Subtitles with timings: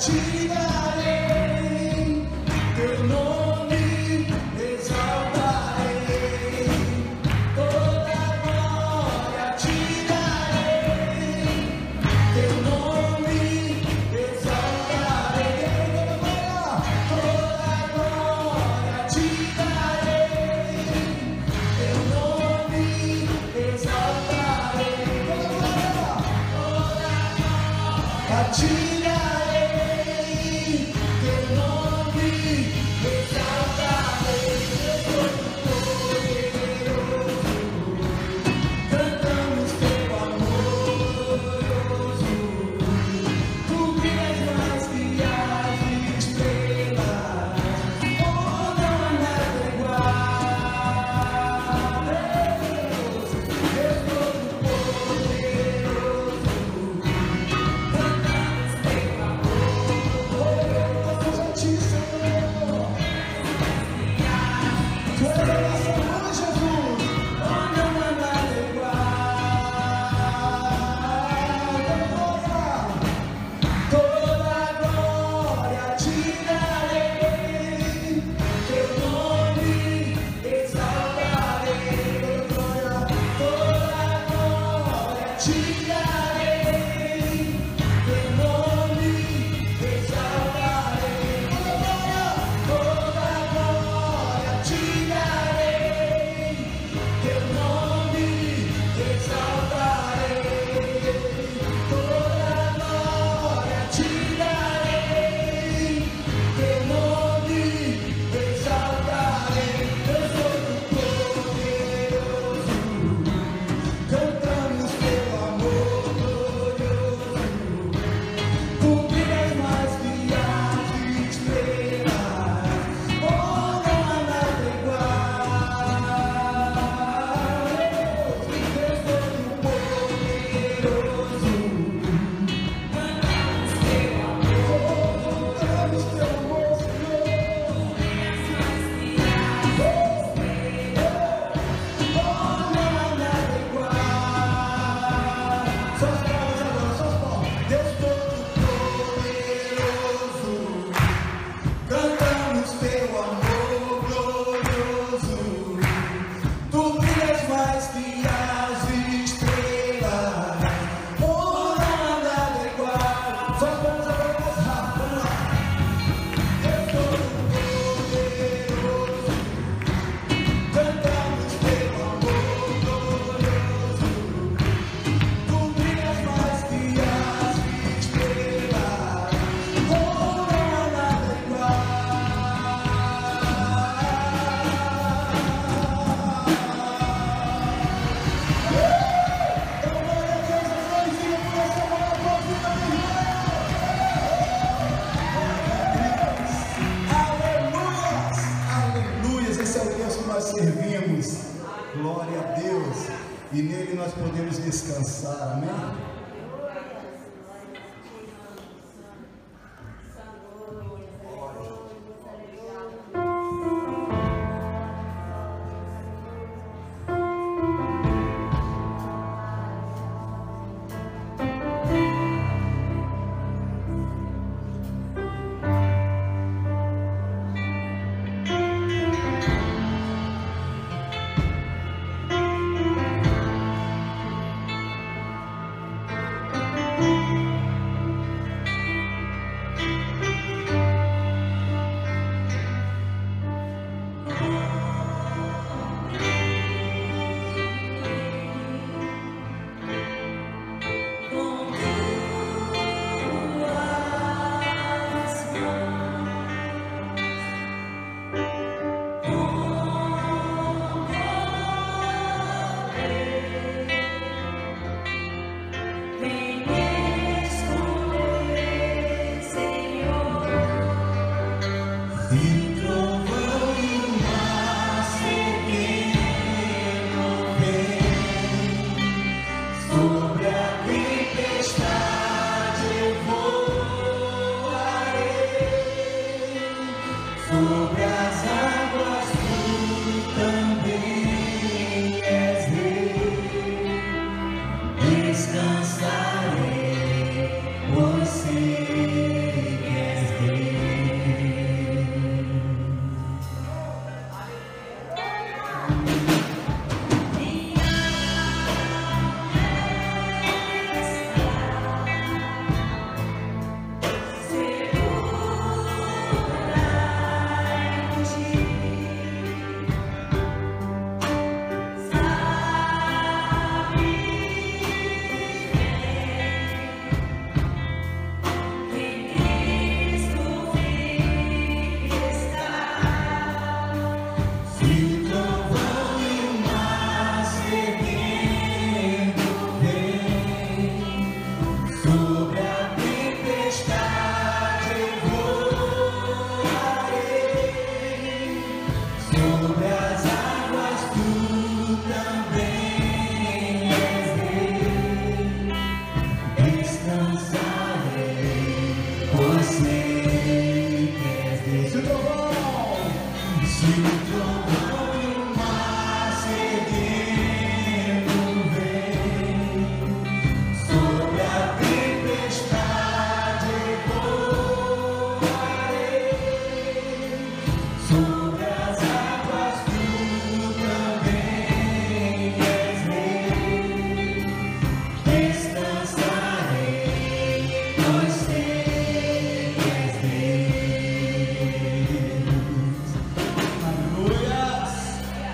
[0.00, 0.37] Jesus.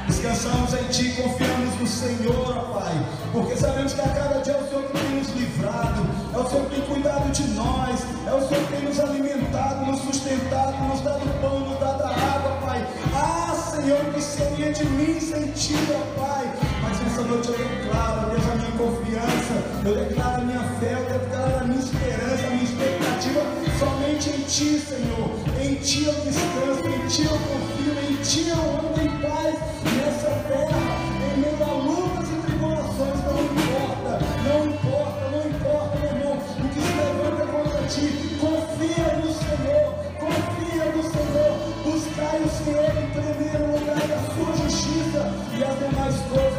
[0.06, 4.60] Descansamos em Ti, confiamos no Senhor, ó Pai, porque sabemos que a cada dia é
[4.60, 6.02] o Senhor que tem nos livrado,
[6.34, 9.86] é o Senhor que tem cuidado de nós, é o Senhor que tem nos alimentado,
[9.86, 12.86] nos sustentado, nos dado pão, nos dado água, Pai.
[13.14, 16.52] Ah, Senhor, que seria de mim sem Ti, ó Pai.
[16.82, 19.54] Mas nessa noite eu declaro, Deus, a minha confiança,
[19.86, 23.40] eu declaro a minha fé, eu declaro a minha esperança, a minha expectativa
[23.78, 25.30] somente em Ti, Senhor.
[25.60, 30.30] Em Ti eu descanso, em Ti eu confio, em Ti eu ando em paz nessa
[30.48, 30.80] terra,
[31.34, 34.12] em meio a lutas e tribulações, não importa,
[34.44, 38.06] não importa, não importa, meu irmão, o que se levanta contra ti,
[38.38, 39.86] confia no Senhor,
[40.20, 41.52] confia no Senhor,
[41.84, 46.53] buscai o Senhor em primeiro lugar e a sua justiça, e as demais coisas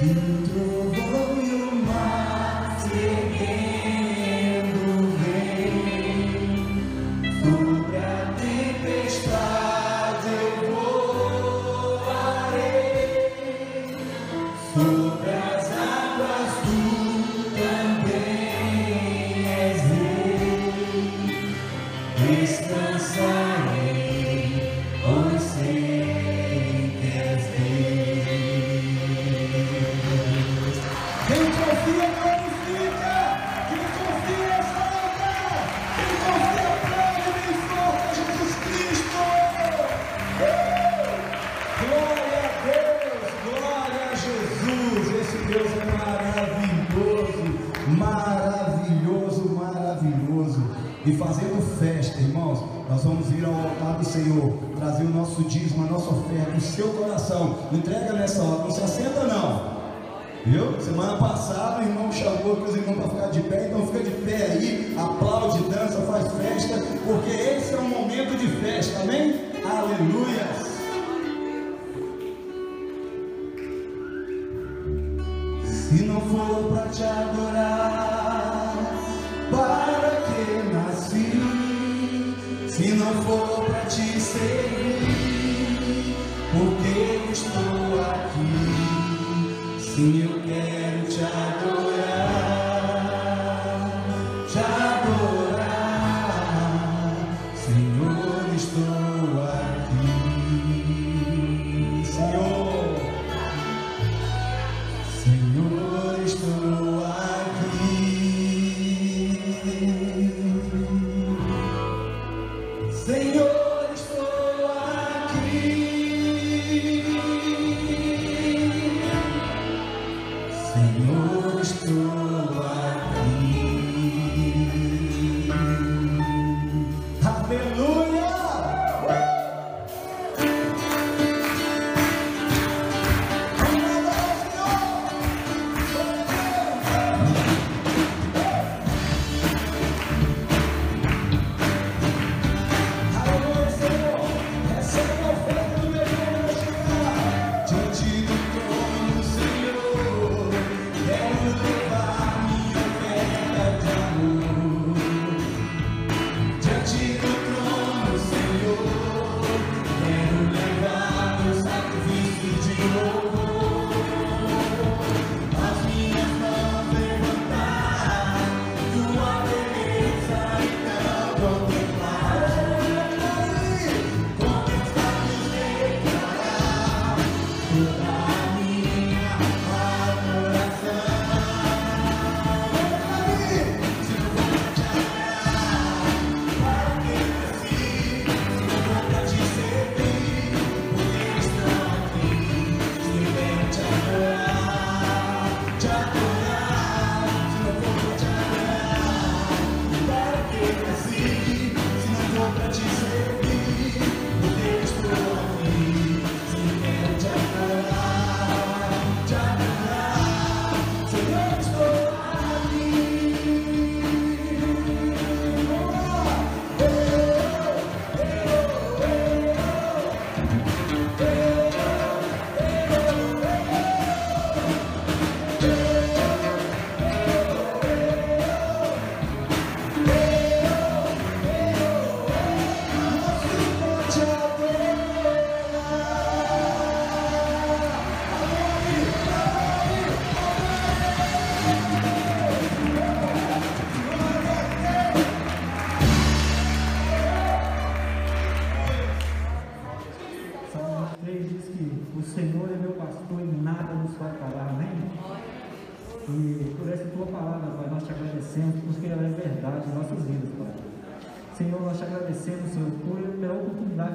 [0.00, 0.37] Hmm.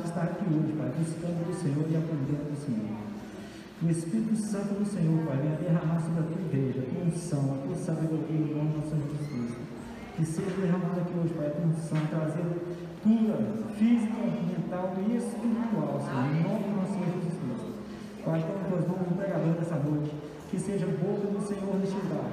[0.03, 3.00] De estar aqui hoje, Pai, buscando do Senhor e aprendendo do Senhor.
[3.83, 7.55] O Espírito Santo do Senhor, Pai, venha derramar sobre a tua igreja, a tua unção,
[7.55, 9.63] a tua sabedoria em nome do Senhor Jesus Cristo.
[10.13, 12.55] Que seja derramado aqui hoje, Pai, a unção, trazendo
[13.00, 13.39] cura
[13.79, 17.69] física, mental e espiritual, Senhor, em nome do Senhor Jesus Cristo.
[18.27, 20.12] Pai, então, nós vamos no pregador dessa noite,
[20.51, 22.27] que seja boca do Senhor neste lugar,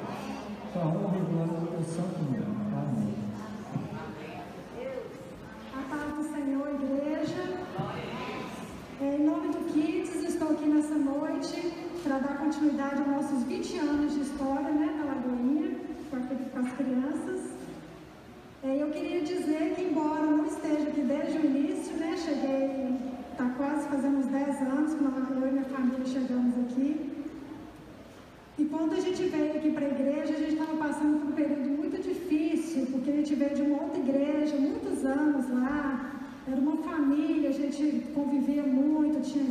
[0.74, 2.50] para a honra e glória do teu santo nome.
[2.74, 3.14] Amém.
[5.70, 6.10] A paz
[6.72, 7.42] igreja.
[9.00, 11.72] É, em nome do Kids, estou aqui nessa noite
[12.02, 15.76] para dar continuidade aos nossos 20 anos de história né, da Lagoinha,
[16.10, 17.40] com, as crianças.
[18.62, 22.98] É, eu queria dizer que, embora não esteja aqui desde o início, né, cheguei,
[23.32, 27.10] está quase fazendo uns 10 anos que eu e minha família chegamos aqui.
[28.58, 31.32] E quando a gente veio aqui para a igreja, a gente estava passando por um
[31.32, 36.19] período muito difícil, porque a gente veio de uma outra igreja, muitos anos lá,
[36.52, 39.44] era uma família, a gente convivia muito, tinha,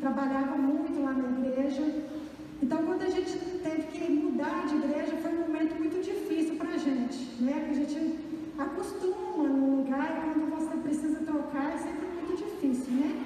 [0.00, 1.82] trabalhava muito lá na igreja.
[2.62, 6.70] Então, quando a gente teve que mudar de igreja, foi um momento muito difícil para
[6.70, 7.52] a gente, né?
[7.60, 8.18] Porque a gente
[8.58, 13.24] acostuma num lugar e quando você precisa trocar é sempre muito difícil, né?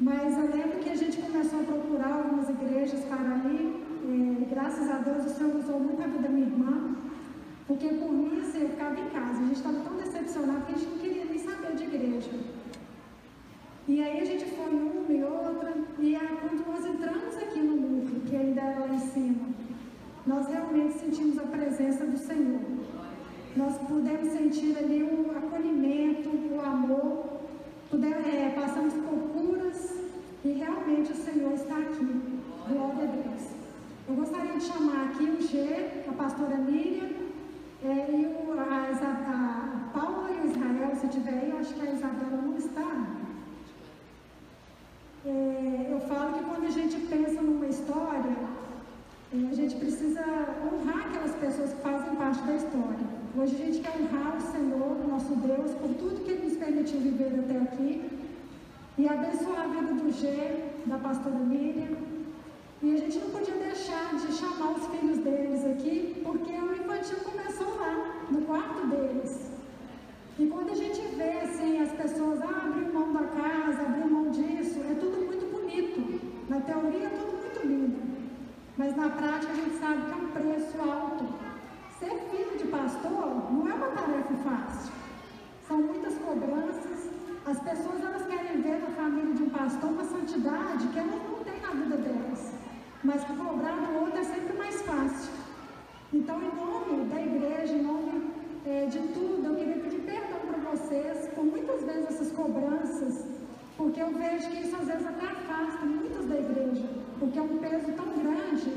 [0.00, 3.84] Mas eu lembro que a gente começou a procurar algumas igrejas para ir.
[4.06, 6.96] E, graças a Deus o Senhor usou muito a vida da minha irmã.
[7.66, 9.40] Porque por mim, assim, eu ficava em casa.
[9.40, 11.23] A gente estava tão decepcionado que a gente não queria
[11.74, 12.30] de igreja.
[13.86, 15.74] E aí a gente foi uma e outra.
[15.98, 19.48] E quando nós entramos aqui no núcleo, que ainda era lá em cima,
[20.26, 22.60] nós realmente sentimos a presença do Senhor.
[23.56, 27.40] Nós pudemos sentir ali o acolhimento, o amor,
[27.90, 29.94] pudemos, é, passamos por curas
[30.44, 32.22] e realmente o Senhor está aqui.
[32.68, 33.50] Glória a Deus.
[34.08, 37.10] Eu gostaria de chamar aqui o G, a pastora Miriam,
[37.84, 41.92] é, e o, a, a Paula e Israel, se tiver aí, eu acho que a
[41.92, 43.06] Isabela não está.
[45.24, 48.36] É, eu falo que quando a gente pensa numa história,
[49.32, 50.24] é, a gente precisa
[50.66, 53.06] honrar aquelas pessoas que fazem parte da história.
[53.36, 56.56] Hoje a gente quer honrar o Senhor, o nosso Deus, por tudo que Ele nos
[56.56, 58.10] permitiu viver até aqui
[58.98, 61.96] e abençoar a vida do G, da pastora Miriam.
[62.82, 67.18] E a gente não podia deixar de chamar os filhos deles aqui, porque o infantil
[67.24, 69.53] começou lá, no quarto deles.
[70.36, 74.80] E quando a gente vê assim, as pessoas ah, mão da casa, abrir mão disso,
[74.80, 76.20] é tudo muito bonito.
[76.48, 78.02] Na teoria é tudo muito lindo.
[78.76, 81.24] Mas na prática a gente sabe que é um preço alto.
[82.00, 84.92] Ser filho de pastor não é uma tarefa fácil.
[85.68, 87.10] São muitas cobranças.
[87.46, 91.44] As pessoas elas querem ver na família de um pastor uma santidade que elas não
[91.44, 92.54] têm na vida delas.
[93.04, 95.32] Mas que cobrar do outro é sempre mais fácil.
[96.12, 98.30] Então, em nome da igreja, em nome
[98.66, 99.93] eh, de tudo, eu queria pedir
[100.74, 103.24] vocês por muitas vezes essas cobranças,
[103.76, 106.88] porque eu vejo que isso às vezes até afasta muitos da igreja,
[107.18, 108.72] porque é um peso tão grande,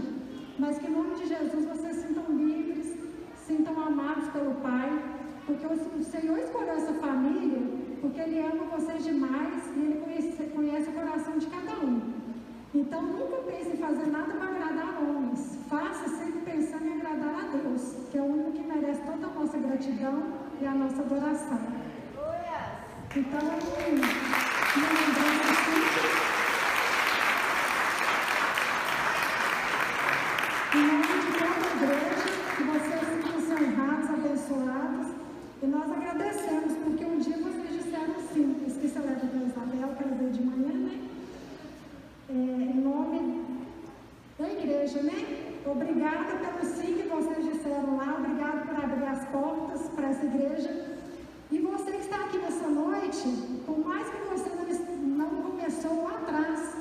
[0.60, 2.96] mas que em nome de Jesus vocês sintam livres,
[3.48, 4.92] sintam amados pelo Pai,
[5.48, 7.62] porque o Senhor escolheu essa família,
[8.02, 11.96] porque Ele ama vocês demais e Ele conhece, conhece o coração de cada um.
[12.76, 15.58] Então nunca pense em fazer nada para agradar homens.
[15.68, 19.34] Faça sempre pensando em agradar a Deus, que é o único que merece toda a
[19.40, 20.24] nossa gratidão
[20.62, 21.87] e a nossa adoração.
[23.18, 25.52] Então, uma lembrança.
[30.76, 35.08] Em nome de toda a igreja, que vocês sintam-se honrados, abençoados.
[35.64, 38.64] E nós agradecemos, porque um dia vocês disseram sim.
[38.68, 41.10] Esqueci a letra da Isabel, ela veio de manhã, né?
[42.30, 43.46] É, em nome
[44.38, 45.56] da igreja, né?
[45.66, 50.97] Obrigada pelo sim que vocês disseram lá, obrigada por abrir as portas para essa igreja.
[51.50, 53.28] E você que está aqui nessa noite,
[53.66, 54.50] por mais que você
[55.00, 56.76] não, começou lá atrás,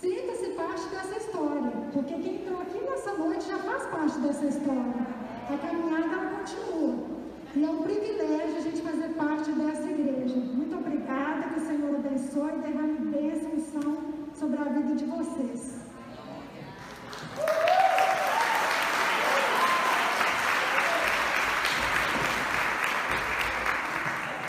[0.00, 5.06] sinta-se parte dessa história, porque quem entrou aqui nessa noite já faz parte dessa história.
[5.50, 7.18] A caminhada ela continua.
[7.56, 10.36] E é um privilégio a gente fazer parte dessa igreja.
[10.36, 13.60] Muito obrigada, que o Senhor abençoe e derrame bênção e
[14.38, 15.78] sobre a vida de vocês.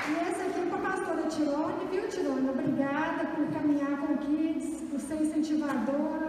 [0.08, 2.50] E esse aqui é para a pastora Tirone, viu, Tirone?
[2.50, 6.29] Obrigada por caminhar com o Kids, por ser incentivadora,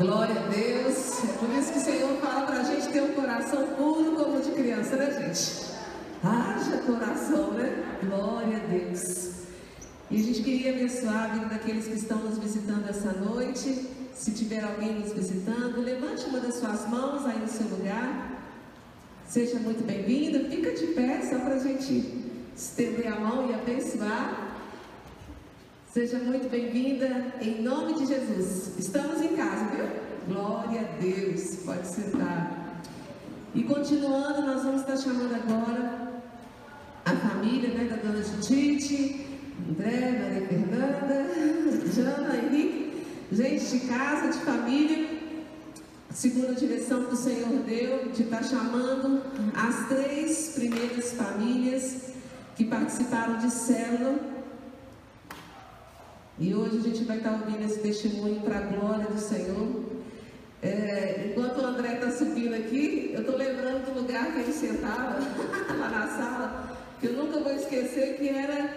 [0.00, 1.24] Glória a Deus.
[1.24, 4.40] É por isso que o Senhor fala para a gente ter um coração puro como
[4.40, 5.76] de criança, né, gente?
[6.24, 7.98] Haja coração, né?
[8.02, 9.32] Glória a Deus.
[10.10, 13.90] E a gente queria abençoar a vida daqueles que estão nos visitando essa noite.
[14.14, 18.42] Se tiver alguém nos visitando, levante uma das suas mãos aí no seu lugar.
[19.28, 20.48] Seja muito bem-vindo.
[20.48, 22.24] Fica de pé só para a gente
[22.56, 24.49] estender a mão e abençoar.
[25.92, 28.78] Seja muito bem-vinda em nome de Jesus.
[28.78, 29.86] Estamos em casa, viu?
[30.28, 31.56] Glória a Deus.
[31.64, 32.80] Pode sentar.
[33.52, 36.12] E continuando, nós vamos estar chamando agora
[37.04, 39.26] a família né, da dona Judite,
[39.68, 41.26] André, Maria Fernanda,
[41.92, 45.08] Jana, Henrique, gente de casa, de família,
[46.12, 49.24] segundo a direção que o Senhor deu, de estar chamando
[49.56, 52.12] as três primeiras famílias
[52.54, 54.29] que participaram de célula
[56.40, 59.84] e hoje a gente vai estar ouvindo esse testemunho para a glória do Senhor.
[60.62, 65.18] É, enquanto o André está subindo aqui, eu estou lembrando do lugar que ele sentava,
[65.78, 68.70] lá na sala, que eu nunca vou esquecer que era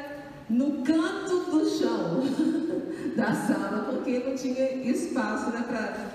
[0.50, 2.24] no canto do chão
[3.16, 6.12] da sala, porque não tinha espaço, né, para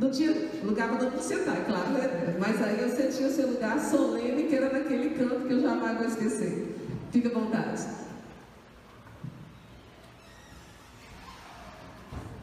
[0.00, 2.36] não tinha lugar para não sentar, é claro, né?
[2.38, 5.98] Mas aí você tinha o seu lugar solene, que era naquele canto que eu jamais
[5.98, 6.76] vou esquecer.
[7.10, 8.07] Fica à vontade.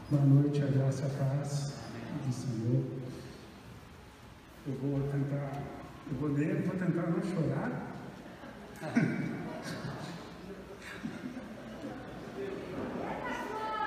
[0.08, 1.72] Boa noite, a graça e a paz
[2.24, 2.84] do Senhor.
[4.64, 5.60] Eu vou tentar,
[6.08, 7.92] eu vou ler, vou tentar não chorar.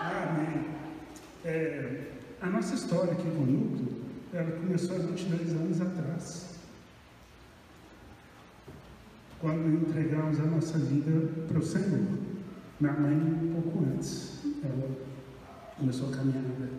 [0.04, 0.66] Amém.
[1.46, 4.02] É, a nossa história aqui com o núcleo,
[4.34, 6.60] ela começou há 22 anos atrás.
[9.40, 12.20] Quando entregamos a nossa vida para o Senhor.
[12.78, 15.09] Minha mãe, um pouco antes, ela
[15.80, 16.70] começou a caminhada.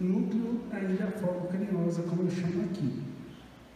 [0.00, 3.02] O núcleo ainda é a forma carinhosa, como eu chamo aqui.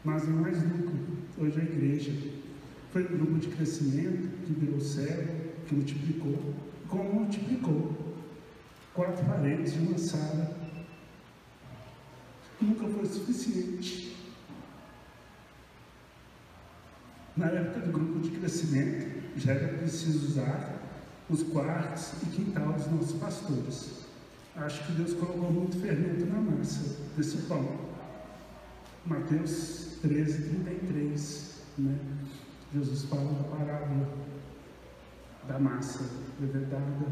[0.04, 2.12] Mas não é mais núcleo, hoje é igreja.
[2.92, 5.24] Foi um grupo de crescimento que virou céu,
[5.66, 6.54] que multiplicou.
[6.88, 8.14] Como multiplicou?
[8.94, 10.56] Quatro paredes de uma sala.
[12.60, 14.16] Nunca foi suficiente.
[17.36, 20.80] Na época do grupo de crescimento, já era preciso usar
[21.28, 24.05] os quartos e quintal dos nossos pastores.
[24.56, 27.78] Acho que Deus colocou muito fermento na massa desse pão.
[29.04, 31.98] Mateus 13, 33, né?
[32.72, 34.08] Jesus fala da parábola
[35.46, 36.04] da massa
[36.40, 37.06] levedada.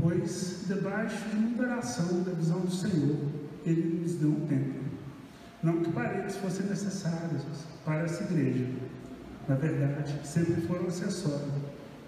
[0.00, 3.16] Pois, debaixo de muita oração da visão do Senhor,
[3.66, 4.84] Ele nos deu um tempo.
[5.64, 7.42] Não que paredes fossem necessárias
[7.84, 8.66] para essa igreja.
[9.48, 11.52] Na verdade, sempre foram acessórios,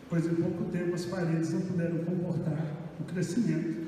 [0.09, 3.87] pois em pouco tempo as paredes não puderam comportar o crescimento.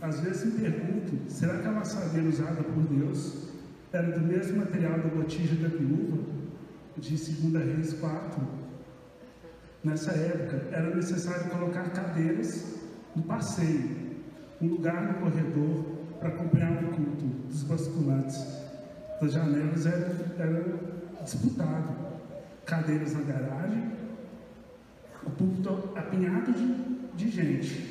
[0.00, 3.50] Às vezes me pergunto, será que a maçadeira usada por Deus
[3.92, 6.18] era do mesmo material da botija da viúva,
[6.98, 8.66] de 2 Reis 4?
[9.82, 12.76] Nessa época, era necessário colocar cadeiras
[13.14, 14.16] no passeio,
[14.60, 15.84] um lugar no corredor
[16.18, 18.44] para acompanhar o culto dos basculantes.
[19.20, 20.64] Das janelas era, era
[21.22, 22.06] disputado.
[22.64, 23.92] Cadeiras na garagem,
[25.24, 27.85] o púlpito apinhado de, de gente.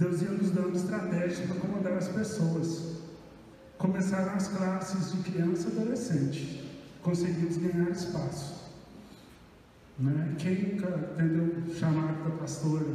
[0.00, 3.02] Deus ia nos dando estratégias para acomodar as pessoas.
[3.76, 6.80] Começaram as classes de criança e adolescente.
[7.02, 8.72] Conseguimos ganhar espaço.
[9.98, 10.34] Né?
[10.38, 12.86] Quem nunca entendeu o chamado da pastora?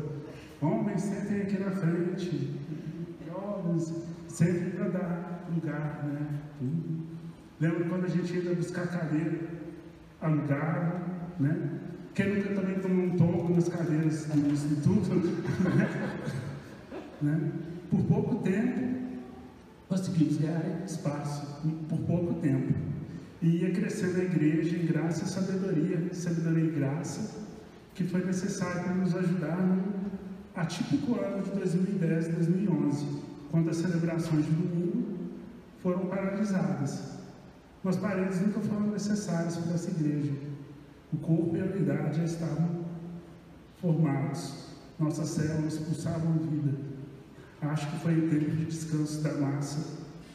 [0.60, 2.60] Homens, sentem aqui na frente.
[3.28, 3.94] Jovens,
[4.28, 6.28] sempre para dar lugar, né?
[6.58, 7.06] Tudo.
[7.60, 9.42] Lembra quando a gente ia buscar cadeira?
[10.20, 11.04] Alugava,
[11.40, 11.82] né?
[12.16, 15.46] Quem nunca também tomou um tombo nas cadeiras do instituto?
[17.26, 17.52] né?
[17.90, 18.80] Por pouco tempo,
[19.90, 22.74] conseguimos ganhar espaço, por pouco tempo.
[23.42, 27.44] E ia crescendo a igreja em graça e sabedoria, sabedoria e graça,
[27.94, 29.84] que foi necessário para nos ajudar no
[30.56, 33.06] atípico ano de 2010 2011,
[33.52, 35.06] quando as celebrações de domingo
[35.82, 37.16] foram paralisadas.
[37.84, 40.34] Mas paredes nunca foram necessárias para essa igreja.
[41.14, 42.86] O corpo e a unidade já estavam
[43.80, 44.74] formados.
[44.98, 46.95] Nossas células pulsavam vida.
[47.72, 49.80] Acho que foi o tempo de descanso da massa.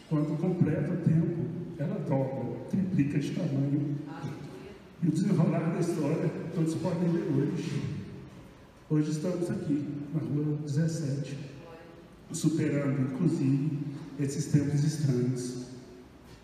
[0.09, 1.47] Quando completa o tempo,
[1.79, 3.97] ela dobra, triplica de tamanho.
[5.03, 7.83] E o desenrolar da história todos podem ver hoje.
[8.91, 11.39] Hoje estamos aqui, na rua 17,
[12.33, 13.79] superando, inclusive,
[14.19, 15.67] esses tempos estranhos.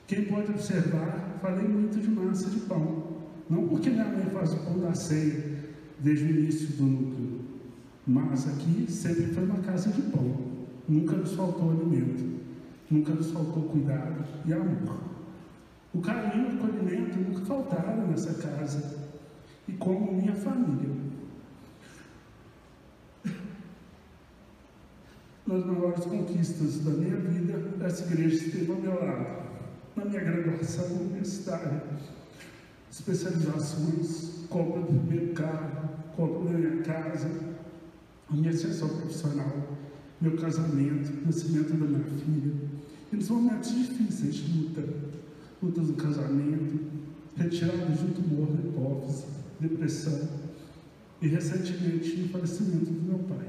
[0.07, 3.17] Quem pode observar, falei muito de massa de pão.
[3.51, 5.65] Não porque minha mãe faz o pão da ceia
[5.99, 7.41] desde o início do núcleo,
[8.07, 10.56] mas aqui sempre foi uma casa de pão.
[10.89, 12.41] Nunca nos faltou alimento,
[12.91, 15.01] nunca nos faltou cuidado e amor.
[15.93, 18.99] O carinho e o acolhimento nunca faltaram nessa casa,
[19.67, 20.95] e como minha família.
[25.47, 29.47] Nas maiores conquistas da minha vida, essa igreja esteve ao meu lado.
[29.97, 31.83] Na minha graduação universitária,
[32.91, 37.31] especializações, compra do primeiro carro, compra da minha casa,
[38.29, 39.53] a minha ascensão profissional,
[40.21, 42.53] meu casamento, nascimento da minha filha,
[43.13, 44.85] e nos momentos difíceis de luta,
[45.63, 46.81] lutas do casamento,
[47.37, 49.27] retirada de um tumor hipófise,
[49.61, 50.29] depressão,
[51.21, 53.49] e recentemente no falecimento do meu pai.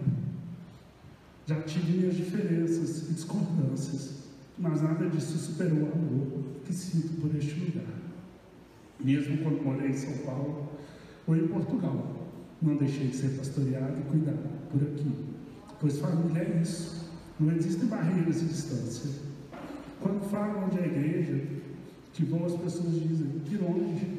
[1.45, 4.15] Já tive minhas diferenças e discordâncias,
[4.57, 7.85] mas nada disso superou o amor que sinto por este lugar.
[8.99, 10.69] Mesmo quando morei em São Paulo
[11.25, 12.27] ou em Portugal,
[12.61, 15.11] não deixei de ser pastoreado e cuidado por aqui,
[15.79, 17.07] pois família é isso.
[17.39, 19.11] Não existem barreiras e distância.
[20.01, 21.43] Quando falam onde é a igreja,
[22.13, 24.17] que vão as pessoas dizem que longe.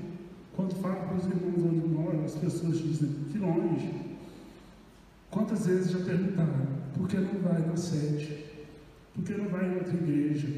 [0.55, 3.93] Quando falam para os irmãos onde moram, as pessoas dizem que longe.
[5.31, 6.67] Quantas vezes já perguntaram,
[6.97, 8.45] por que não vai na sede?
[9.15, 10.49] Por que não vai em outra igreja?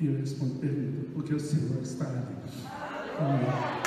[0.00, 2.24] E eu respondo, pergunta, porque o Senhor está ali.
[3.18, 3.83] Amém.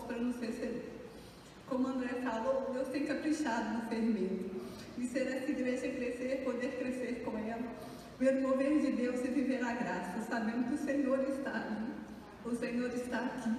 [0.00, 0.90] Para nos receber.
[1.68, 4.62] Como André falou, Deus tem caprichado no fermento.
[4.98, 9.28] E ser essa igreja crescer, poder crescer com ela ver o mover de Deus e
[9.28, 11.92] viver a graça, sabendo que o Senhor está ali,
[12.44, 13.50] o Senhor está aqui.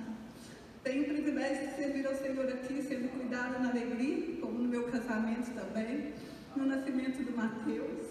[0.86, 4.84] Tenho o privilégio de servir ao Senhor aqui, sendo cuidado na alegria, como no meu
[4.84, 6.14] casamento também,
[6.56, 8.08] no nascimento do Mateus,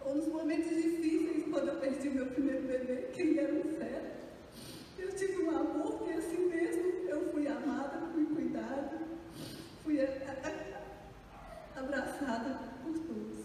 [0.00, 4.16] ou nos momentos difíceis, quando eu perdi meu primeiro bebê, que ele era um feto.
[4.98, 6.03] Eu tive um amor
[7.14, 8.98] eu fui amada, fui cuidada,
[9.82, 10.00] fui
[11.76, 13.44] abraçada por todos.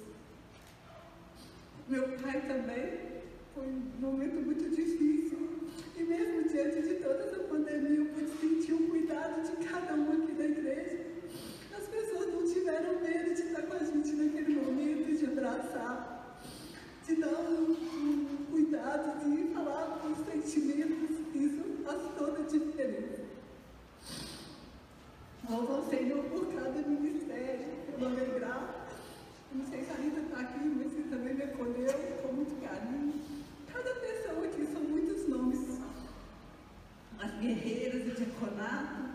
[1.87, 3.21] Meu pai também
[3.53, 5.69] foi um momento muito difícil.
[5.95, 10.11] E mesmo diante de toda essa pandemia, eu pude sentir o cuidado de cada um
[10.13, 11.05] aqui da igreja.
[11.77, 16.41] As pessoas não tiveram medo de estar com a gente naquele momento, de abraçar,
[17.05, 21.17] de dar um, um cuidado, de falar com os sentimentos.
[21.35, 23.18] Isso faz toda a diferença.
[25.51, 28.79] Ao Senhor por cada ministério, pelo alegrar
[29.51, 33.15] não sei se a Rita está aqui, mas você também me acolheu com muito carinho.
[33.73, 35.79] Cada pessoa aqui são muitos nomes.
[37.19, 39.09] As guerreiras de diaconato,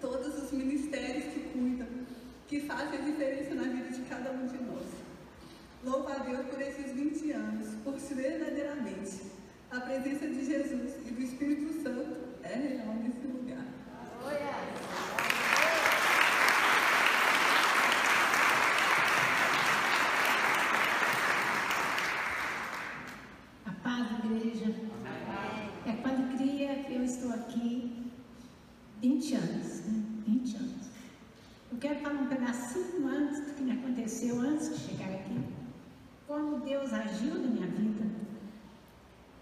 [0.00, 1.88] todos os ministérios que cuidam,
[2.46, 4.86] que fazem a diferença na vida de cada um de nós.
[5.84, 9.22] Louvo a Deus por esses 20 anos, por se verdadeiramente
[9.72, 13.26] a presença de Jesus e do Espírito Santo é real nesse
[14.28, 14.40] lugar.
[14.40, 14.58] Oh, yeah.
[27.08, 28.12] estou aqui
[29.00, 30.04] 20 anos, né?
[30.26, 30.88] 20 anos.
[31.72, 35.40] Eu quero falar um pedacinho antes do que me aconteceu antes de chegar aqui.
[36.26, 38.04] Como Deus agiu na minha vida.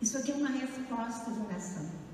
[0.01, 2.06] Isso aqui é uma resposta de oração.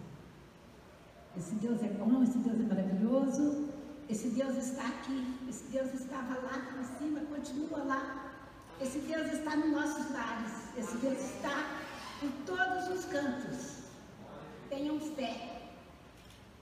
[1.36, 3.68] Esse Deus é bom, esse Deus é maravilhoso,
[4.08, 8.30] esse Deus está aqui, esse Deus estava lá em cima, continua lá.
[8.80, 11.80] Esse Deus está nos nossos lares, esse Deus está
[12.22, 13.78] em todos os cantos.
[14.68, 15.62] Tenham fé.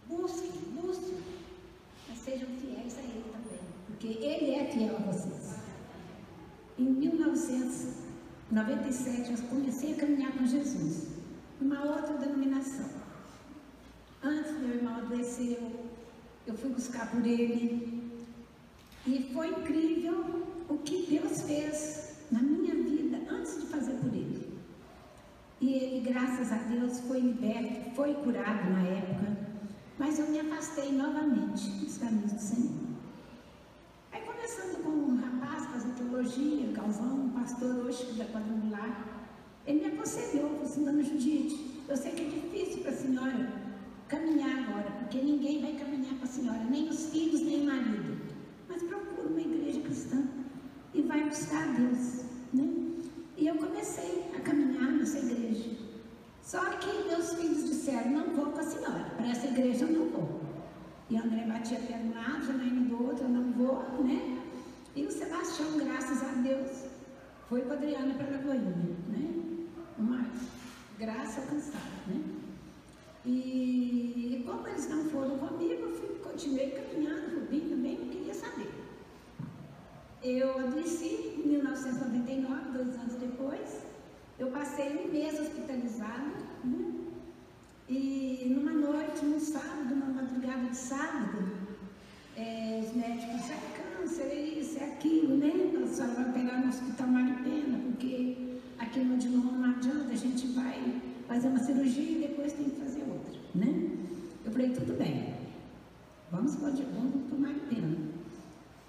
[0.06, 1.18] Busquem, busquem,
[2.09, 5.56] mas sejam fiéis a Ele também, porque Ele é fiel a vocês.
[6.78, 11.09] Em 1997, eu comecei a caminhar com Jesus,
[11.61, 12.99] numa outra denominação.
[15.30, 15.70] Adoeceu,
[16.46, 18.02] eu fui buscar por ele,
[19.06, 24.58] e foi incrível o que Deus fez na minha vida antes de fazer por ele.
[25.60, 29.50] E ele, graças a Deus, foi liberto, foi curado na época
[29.98, 32.70] mas eu me afastei novamente dos caminhos do Senhor.
[34.24, 39.28] conversando com um rapaz, fazendo teologia, Galvão, um pastor hoje da quadrangular,
[39.66, 43.69] ele me aconselhou, falou assim, dona Judite, eu sei que é difícil para a senhora
[44.11, 48.18] caminhar agora, porque ninguém vai caminhar com a senhora, nem os filhos, nem o marido.
[48.68, 50.25] Mas procura uma igreja cristã
[50.92, 52.25] e vai buscar a Deus.
[52.52, 52.69] Né?
[53.37, 55.71] E eu comecei a caminhar nessa igreja.
[56.42, 60.08] Só que meus filhos disseram, não vou com a senhora, para essa igreja eu não
[60.08, 60.40] vou.
[61.08, 64.38] E André batia pé de um lado, Janaína do outro, eu não vou, né?
[64.96, 66.87] E o Sebastião, graças a Deus,
[67.48, 69.67] foi com a Adriana para Lagoinha, né?
[69.98, 70.27] Uma
[70.98, 72.39] graça alcançada, né?
[73.25, 78.71] E como eles não foram comigo, eu fui, continuei caminhando, Rubinho também não queria saber.
[80.23, 83.81] Eu adoeci em 1999, dois anos depois.
[84.38, 86.33] Eu passei um mês hospitalizada.
[86.64, 86.94] Né?
[87.88, 91.60] E numa noite, num sábado, numa madrugada de sábado,
[92.37, 95.52] é, os médicos disseram é câncer, é isso, é aquilo, né?
[95.83, 101.02] A senhora vai pegar no hospital Maripena, porque aqui no não adianta, a gente vai
[101.27, 102.89] fazer uma cirurgia e depois tem que fazer
[103.55, 103.90] né?
[104.44, 105.35] Eu falei, tudo bem,
[106.31, 107.40] vamos, vamos para o.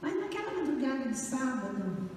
[0.02, 2.10] Mas naquela madrugada de sábado,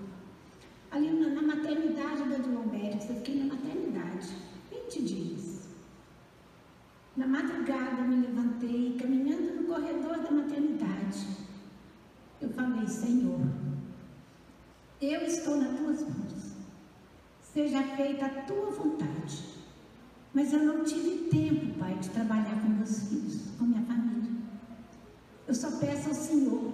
[0.91, 2.39] ali na, na maternidade da
[2.69, 4.29] Bérez, eu fiquei na maternidade,
[4.71, 5.69] 20 dias.
[7.17, 11.27] Na madrugada me levantei, caminhando no corredor da maternidade.
[12.41, 13.41] Eu falei, Senhor,
[15.01, 16.55] eu estou nas tuas mãos.
[17.41, 19.54] Seja feita a tua vontade.
[20.35, 24.33] Mas eu não tive tempo, Pai, de trabalhar com meus filhos, com minha família.
[25.47, 26.73] Eu só peço ao Senhor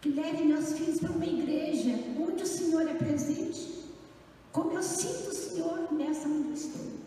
[0.00, 3.84] que leve meus filhos para uma igreja onde o Senhor é presente,
[4.50, 7.02] como eu sinto o Senhor nessa estou.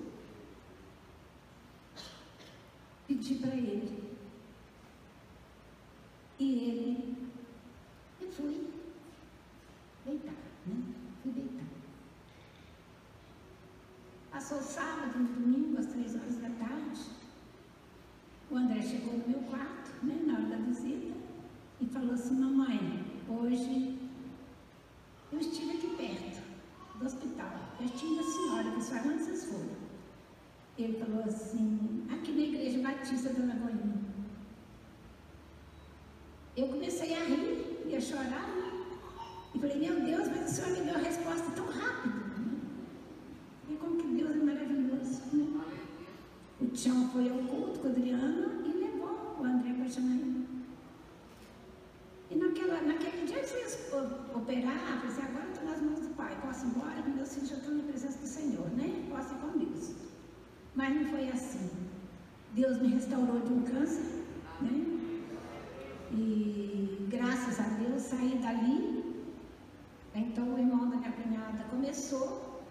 [3.07, 4.15] pedi para ele.
[6.38, 7.17] E ele,
[8.21, 8.67] eu fui
[10.05, 10.34] deitar,
[10.65, 10.84] né?
[11.23, 11.65] Fui deitar.
[14.32, 17.01] Passou sábado, no domingo, às três horas da tarde.
[18.51, 18.82] O André
[19.18, 21.13] no meu quarto, né, na hora da visita,
[21.80, 23.97] e falou assim, mamãe, hoje
[25.32, 26.41] eu estive aqui perto
[26.97, 27.51] do hospital.
[27.80, 29.86] Eu estive a senhora, que só onde vocês foram?
[30.78, 34.05] Ele falou assim, aqui na igreja batista da Lagoinha.
[36.55, 38.86] Eu comecei a rir e a chorar, né?
[39.53, 42.16] E falei, meu Deus, mas o Senhor me deu a resposta tão rápido.
[42.16, 42.59] Né?
[43.70, 45.45] E como que Deus é maravilhoso, né?
[46.61, 48.64] O Tião foi ao culto com a Adriana
[52.32, 56.70] e naquela, naquele dia ia operar, assim, agora estou nas mãos do Pai, posso ir
[56.70, 59.06] embora, meus filhos já estão na presença do Senhor, né?
[59.12, 59.94] Posso ir com Deus.
[60.74, 61.70] Mas não foi assim.
[62.54, 64.24] Deus me restaurou de um câncer,
[64.62, 65.00] né?
[66.12, 69.24] E graças a Deus saí dali.
[70.16, 72.64] Então o irmão da minha cunhada começou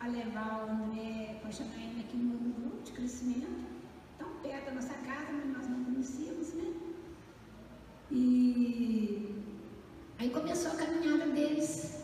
[0.00, 3.67] a levar o André com a Janaína aqui no grupo de crescimento,
[4.42, 6.72] perto da nossa casa, mas nós não conhecíamos, né?
[8.10, 9.34] E
[10.18, 11.98] aí começou a caminhada deles.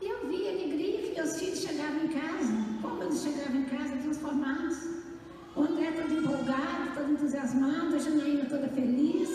[0.00, 3.64] E eu vi a alegria que meus filhos chegavam em casa, como eles chegavam em
[3.64, 4.78] casa transformados.
[5.54, 9.28] O André todo empolgado, todo entusiasmado, a Janaína toda feliz.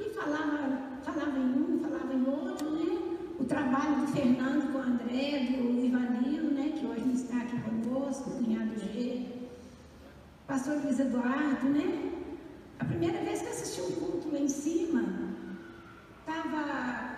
[0.00, 3.16] E falava, falava em um, falava em outro, né?
[3.38, 6.72] O trabalho do Fernando com o André, do Ivanilo, né?
[6.78, 9.37] Que hoje está aqui conosco, o cunhado G.
[10.48, 12.10] Pastor Luiz Eduardo, né?
[12.78, 15.04] A primeira vez que eu assisti um culto lá em cima,
[16.20, 17.16] estava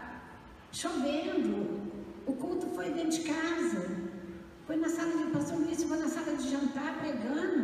[0.72, 1.81] chovendo,
[2.26, 3.87] o culto foi dentro de casa.
[4.66, 7.60] Foi na sala de pastor Luiz, foi na sala de jantar pregando.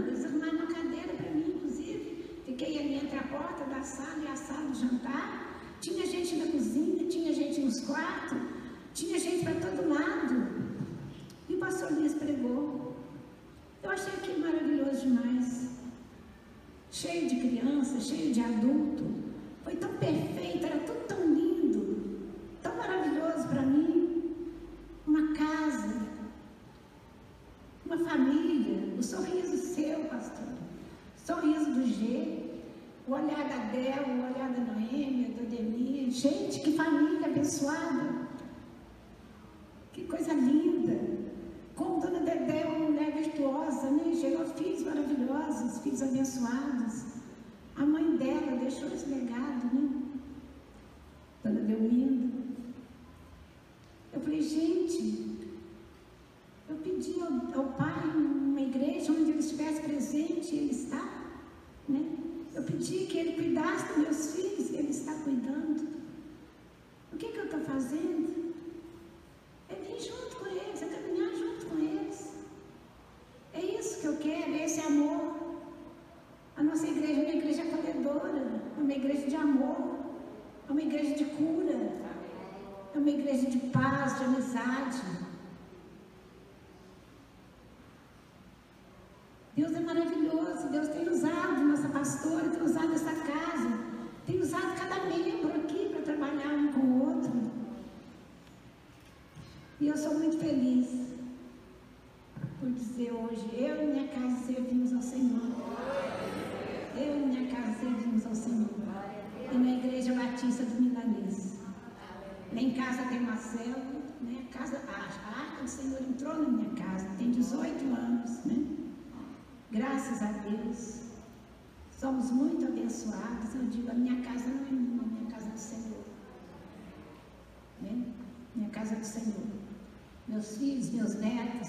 [130.57, 131.69] Meus filhos, meus netos,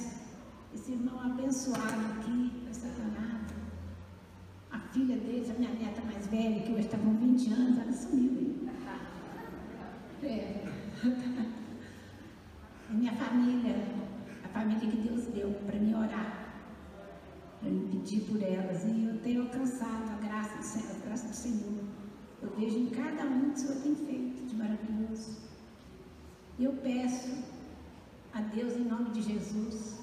[0.74, 3.54] esse irmão abençoado aqui, essa danada.
[4.72, 7.92] A filha deles, a minha neta mais velha, que hoje está com 20 anos, ela
[7.92, 8.70] sumiu aí.
[10.24, 10.64] É.
[12.90, 13.76] A minha família,
[14.46, 16.46] a família que Deus deu para me orar
[17.60, 18.86] para me pedir por elas.
[18.86, 21.84] E eu tenho alcançado a graça do Senhor, a graça do Senhor.
[22.42, 25.42] Eu vejo em cada um que o Senhor tem feito de maravilhoso.
[26.58, 27.47] Eu peço
[28.38, 29.96] a Deus, em nome de Jesus,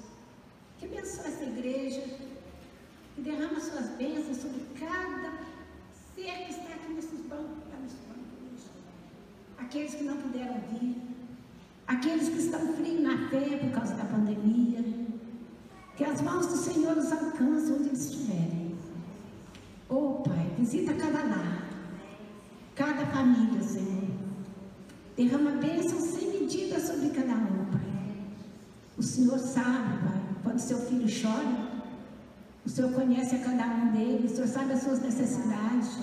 [0.77, 2.03] que abençoe essa igreja
[3.17, 5.31] e derrama suas bênçãos sobre cada
[6.13, 8.65] ser que está aqui nesses bancos, hoje.
[9.57, 10.97] Aqueles que não puderam vir,
[11.87, 14.83] aqueles que estão frios na fé por causa da pandemia,
[15.95, 18.75] que as mãos do Senhor os alcancem onde eles estiverem.
[19.87, 21.69] Oh, Pai, visita cada lar,
[22.75, 24.09] cada família, Senhor.
[25.15, 27.84] Derrama bênção sem medida sobre cada um, Pai.
[28.97, 31.75] O Senhor sabe, Pai, quando seu filho chora.
[32.65, 35.99] O Senhor conhece a cada um deles, o Senhor sabe as suas necessidades.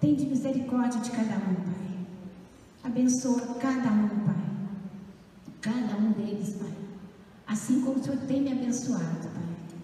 [0.00, 2.06] Tem de misericórdia de cada um, Pai.
[2.84, 4.50] Abençoa cada um, Pai.
[5.60, 6.72] Cada um deles, Pai.
[7.46, 9.76] Assim como o Senhor tem me abençoado, Pai.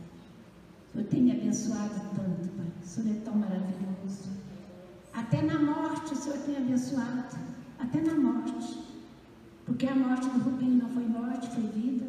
[0.88, 2.72] O Senhor tem me abençoado tanto, Pai.
[2.82, 4.30] O Senhor é tão maravilhoso.
[5.12, 7.36] Até na morte o Senhor tem abençoado.
[7.78, 8.85] Até na morte.
[9.66, 12.06] Porque a morte do Rubinho não foi morte, foi vida.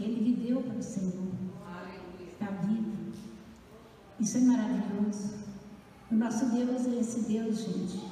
[0.00, 1.32] Ele viveu para o Senhor.
[2.20, 2.92] Está vivo.
[4.18, 5.36] Isso é maravilhoso.
[6.10, 8.02] O nosso Deus é esse Deus, gente.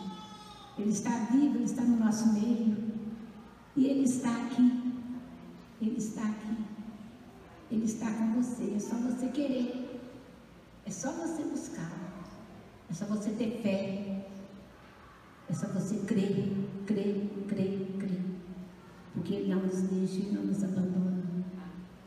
[0.78, 2.76] Ele está vivo, Ele está no nosso meio.
[3.76, 4.94] E Ele está aqui.
[5.82, 6.56] Ele está aqui.
[7.72, 8.74] Ele está com você.
[8.76, 10.00] É só você querer.
[10.86, 11.92] É só você buscar.
[12.88, 14.10] É só você ter fé.
[15.50, 18.20] É só você crer, crer, crer, crer.
[19.14, 21.22] Porque Ele não nos deixa e não nos abandona.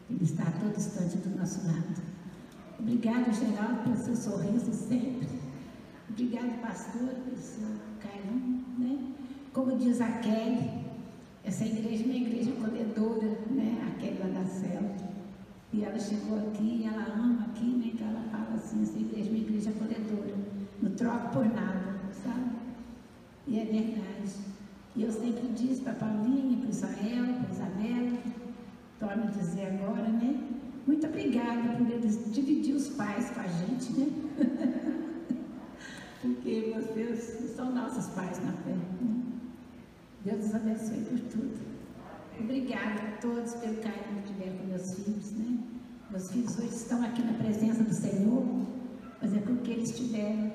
[0.10, 2.02] Ele está a todo instante do nosso lado.
[2.80, 5.28] Obrigado, Geraldo, pelo seu sorriso sempre.
[6.10, 7.68] Obrigado, pastor, pelo seu
[8.00, 8.66] carinho.
[8.78, 9.14] Né?
[9.54, 10.84] Como diz a Kelly,
[11.44, 13.88] essa igreja é uma igreja acolhedora, né?
[13.88, 14.96] A Kelly lá da cela.
[15.72, 17.92] E ela chegou aqui, ela ama aqui, né?
[17.94, 20.36] Então ela fala assim, essa igreja é uma igreja acolhedora.
[20.82, 22.52] Não troco por nada, sabe?
[23.48, 24.54] E é verdade.
[24.96, 28.18] E eu sempre disse para Paulinha, para Israel, para Isabela,
[29.00, 30.40] torno a dizer agora, né?
[30.86, 34.08] Muito obrigada por eles dividir os pais com a gente, né?
[36.22, 38.72] Porque vocês são nossos pais na fé.
[38.72, 39.24] Né?
[40.24, 41.60] Deus os abençoe por tudo.
[42.40, 45.58] Obrigada a todos pelo carinho que tiveram com meus filhos, né?
[46.12, 48.46] Meus filhos hoje estão aqui na presença do Senhor,
[49.20, 50.52] mas é porque eles tiveram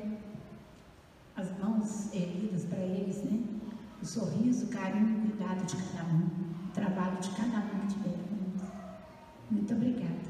[1.35, 3.58] as mãos erguidas para eles, né?
[4.01, 6.29] O sorriso, o carinho, o cuidado de cada um,
[6.69, 8.63] o trabalho de cada um que eles.
[9.51, 10.29] Muito obrigada.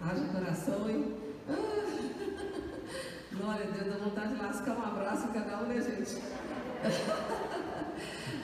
[0.00, 1.16] Haja coração, hein?
[1.48, 1.86] Ah,
[3.32, 6.22] Glória a Deus, dá vontade de lascar um abraço em cada um, né, gente?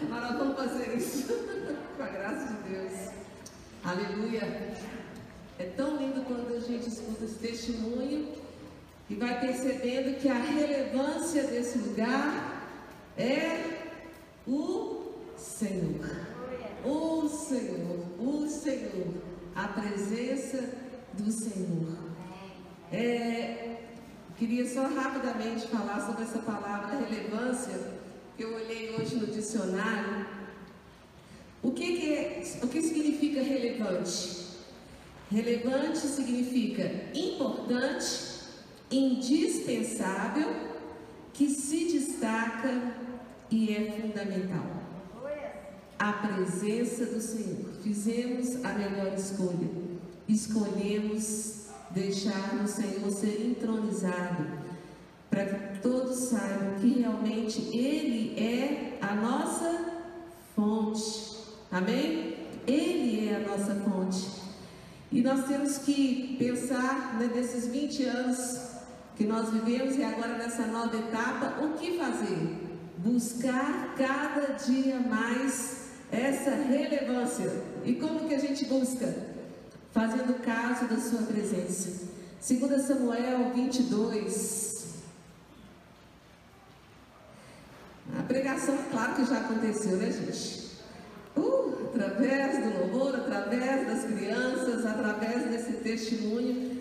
[0.08, 1.32] Mas nós vamos fazer isso
[1.96, 3.10] com a graça de Deus.
[3.84, 4.42] Aleluia.
[5.58, 8.32] É tão lindo quando a gente escuta esse testemunho
[9.08, 12.66] e vai percebendo que a relevância desse lugar
[13.18, 13.90] é
[14.46, 16.08] o Senhor.
[16.84, 19.14] O Senhor, o Senhor,
[19.54, 20.70] a presença
[21.14, 21.98] do Senhor.
[22.90, 23.72] É,
[24.42, 27.78] Queria só rapidamente falar sobre essa palavra relevância,
[28.36, 30.26] que eu olhei hoje no dicionário.
[31.62, 34.48] O que, que, é, o que significa relevante?
[35.30, 38.31] Relevante significa importante,
[38.92, 40.48] indispensável,
[41.32, 42.94] que se destaca
[43.50, 44.82] e é fundamental.
[45.98, 47.72] A presença do Senhor.
[47.82, 49.70] Fizemos a melhor escolha.
[50.28, 54.46] Escolhemos deixar o Senhor ser entronizado,
[55.30, 60.02] para que todos saibam que realmente Ele é a nossa
[60.54, 61.36] fonte.
[61.70, 62.36] Amém?
[62.66, 64.42] Ele é a nossa fonte.
[65.10, 68.71] E nós temos que pensar né, nesses 20 anos
[69.16, 72.58] que nós vivemos e agora nessa nova etapa, o que fazer?
[72.98, 77.50] Buscar cada dia mais essa relevância.
[77.84, 79.32] E como que a gente busca?
[79.92, 82.08] fazendo caso da sua presença.
[82.48, 85.02] 2 Samuel 22.
[88.18, 90.72] A pregação, claro que já aconteceu, né, gente?
[91.36, 96.71] Uh, através do louvor, através das crianças, através desse testemunho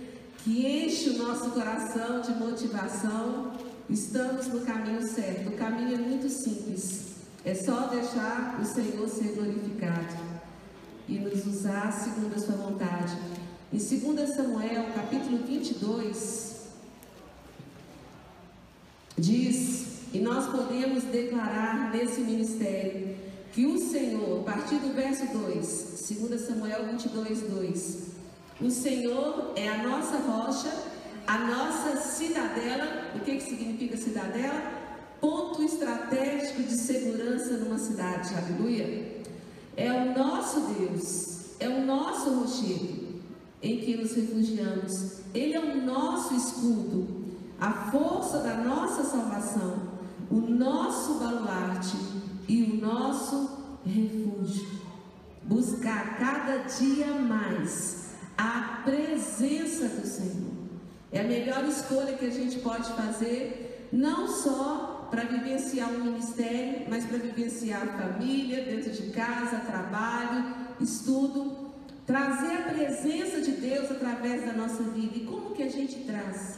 [0.44, 3.54] que enche o nosso coração de motivação,
[3.90, 5.50] estamos no caminho certo.
[5.50, 7.12] O caminho é muito simples.
[7.46, 10.16] É só deixar o Senhor ser glorificado
[11.08, 13.16] e nos usar segundo a sua vontade.
[13.72, 16.68] Em 2 Samuel, capítulo 22,
[19.18, 23.16] diz, e nós podemos declarar nesse ministério,
[23.54, 28.11] que o Senhor, a partir do verso 2, 2 Samuel 22, 2,
[28.62, 30.72] o Senhor é a nossa rocha,
[31.26, 34.80] a nossa cidadela, o que, que significa cidadela?
[35.20, 39.24] Ponto estratégico de segurança numa cidade, aleluia.
[39.76, 43.22] É o nosso Deus, é o nosso rochedo
[43.62, 45.22] em que nos refugiamos.
[45.34, 47.08] Ele é o nosso escudo,
[47.60, 49.92] a força da nossa salvação,
[50.30, 51.98] o nosso baluarte
[52.48, 53.50] e o nosso
[53.86, 54.82] refúgio.
[55.44, 58.01] Buscar cada dia mais
[58.42, 60.52] a presença do Senhor.
[61.12, 66.88] É a melhor escolha que a gente pode fazer, não só para vivenciar um ministério,
[66.90, 71.72] mas para vivenciar família, dentro de casa, trabalho, estudo,
[72.08, 75.18] trazer a presença de Deus através da nossa vida.
[75.18, 76.58] E como que a gente traz?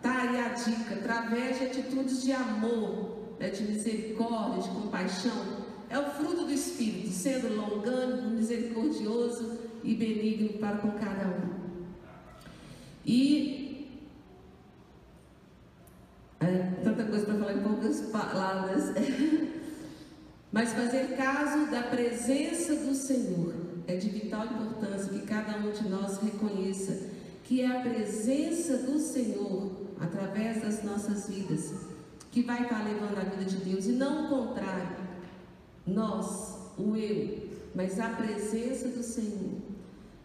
[0.00, 5.62] Tá aí a dica, através de atitudes de amor, né, de misericórdia, de compaixão.
[5.90, 11.62] É o fruto do Espírito, sendo longânimo, misericordioso e benigno para com cada um.
[13.04, 13.88] E
[16.40, 18.92] é, tanta coisa para falar em poucas palavras.
[20.52, 23.54] Mas fazer caso da presença do Senhor
[23.86, 27.10] é de vital importância que cada um de nós reconheça
[27.44, 31.72] que é a presença do Senhor através das nossas vidas
[32.30, 34.96] que vai estar levando a vida de Deus e não o contrário.
[35.86, 39.60] Nós, o eu, mas a presença do Senhor.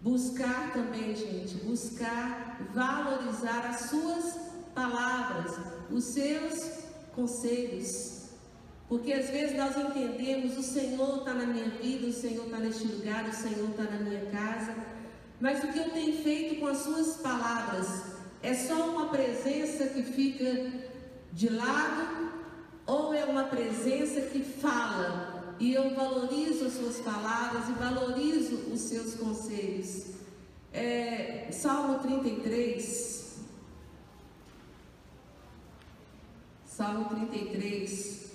[0.07, 4.37] Buscar também, gente, buscar valorizar as suas
[4.73, 5.57] palavras,
[5.91, 8.29] os seus conselhos.
[8.87, 12.87] Porque às vezes nós entendemos, o Senhor está na minha vida, o Senhor está neste
[12.87, 14.75] lugar, o Senhor está na minha casa.
[15.41, 17.87] Mas o que eu tenho feito com as suas palavras
[18.41, 20.71] é só uma presença que fica
[21.33, 22.31] de lado
[22.85, 28.81] ou é uma presença que fala e eu valorizo as suas palavras e valorizo os
[28.81, 30.07] seus conselhos.
[30.71, 33.39] É, Salmo 33,
[36.65, 38.27] Salmo 33.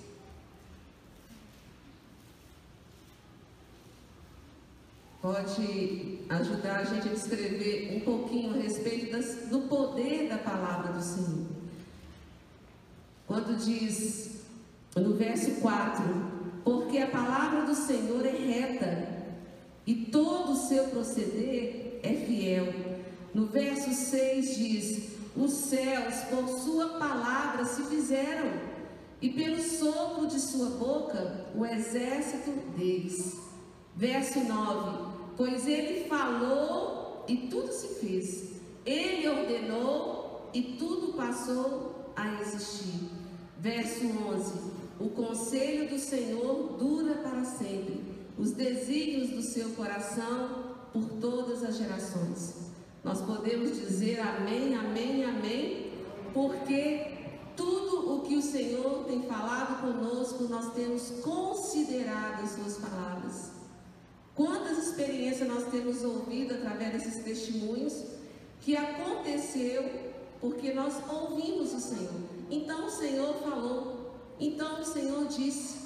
[5.21, 10.91] Pode ajudar a gente a descrever um pouquinho a respeito das, do poder da palavra
[10.91, 11.47] do Senhor.
[13.25, 14.41] Quando diz
[14.97, 16.32] no verso 4:
[16.63, 19.07] Porque a palavra do Senhor é reta
[19.85, 22.73] e todo o seu proceder é fiel.
[23.33, 28.51] No verso 6 diz: os céus, por sua palavra, se fizeram,
[29.21, 33.37] e pelo sopro de sua boca, o exército deles.
[33.95, 38.51] Verso 9: Pois ele falou e tudo se fez,
[38.85, 43.09] ele ordenou e tudo passou a existir.
[43.59, 44.72] Verso 11:
[45.03, 48.01] O conselho do Senhor dura para sempre,
[48.37, 52.71] os desígnios do seu coração por todas as gerações.
[53.03, 55.91] Nós podemos dizer amém, amém, amém,
[56.33, 57.17] porque
[57.53, 63.51] tudo o que o Senhor tem falado conosco, nós temos considerado as suas palavras.
[64.33, 68.05] Quantas experiências nós temos ouvido através desses testemunhos
[68.61, 69.83] que aconteceu
[70.39, 72.21] porque nós ouvimos o Senhor.
[72.49, 73.92] Então o Senhor falou,
[74.39, 75.83] então o Senhor disse: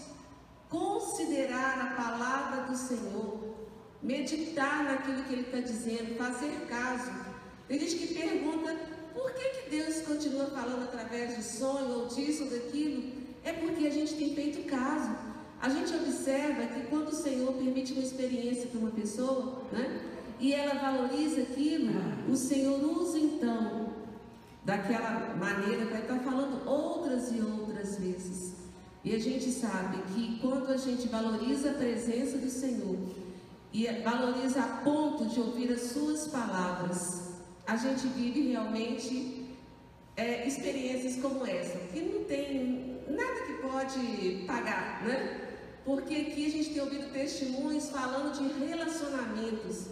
[0.69, 3.55] considerar a palavra do Senhor,
[4.01, 7.11] meditar naquilo que Ele está dizendo, fazer caso.
[7.67, 8.75] Tem gente que pergunta
[9.13, 13.11] por que, que Deus continua falando através de sonho ou disso ou daquilo.
[13.43, 15.15] É porque a gente tem feito caso.
[15.59, 20.01] A gente observa que quando o Senhor permite uma experiência para uma pessoa, né,
[20.39, 21.93] e ela valoriza aquilo,
[22.29, 23.87] o Senhor usa então
[24.63, 27.66] daquela maneira vai estar falando outras e outras
[27.97, 28.55] vezes.
[29.03, 32.97] E a gente sabe que quando a gente valoriza a presença do Senhor
[33.71, 39.55] e valoriza a ponto de ouvir as suas palavras, a gente vive realmente
[40.15, 45.41] é, experiências como essa, que não tem nada que pode pagar, né?
[45.85, 49.85] Porque aqui a gente tem ouvido testemunhos falando de relacionamentos.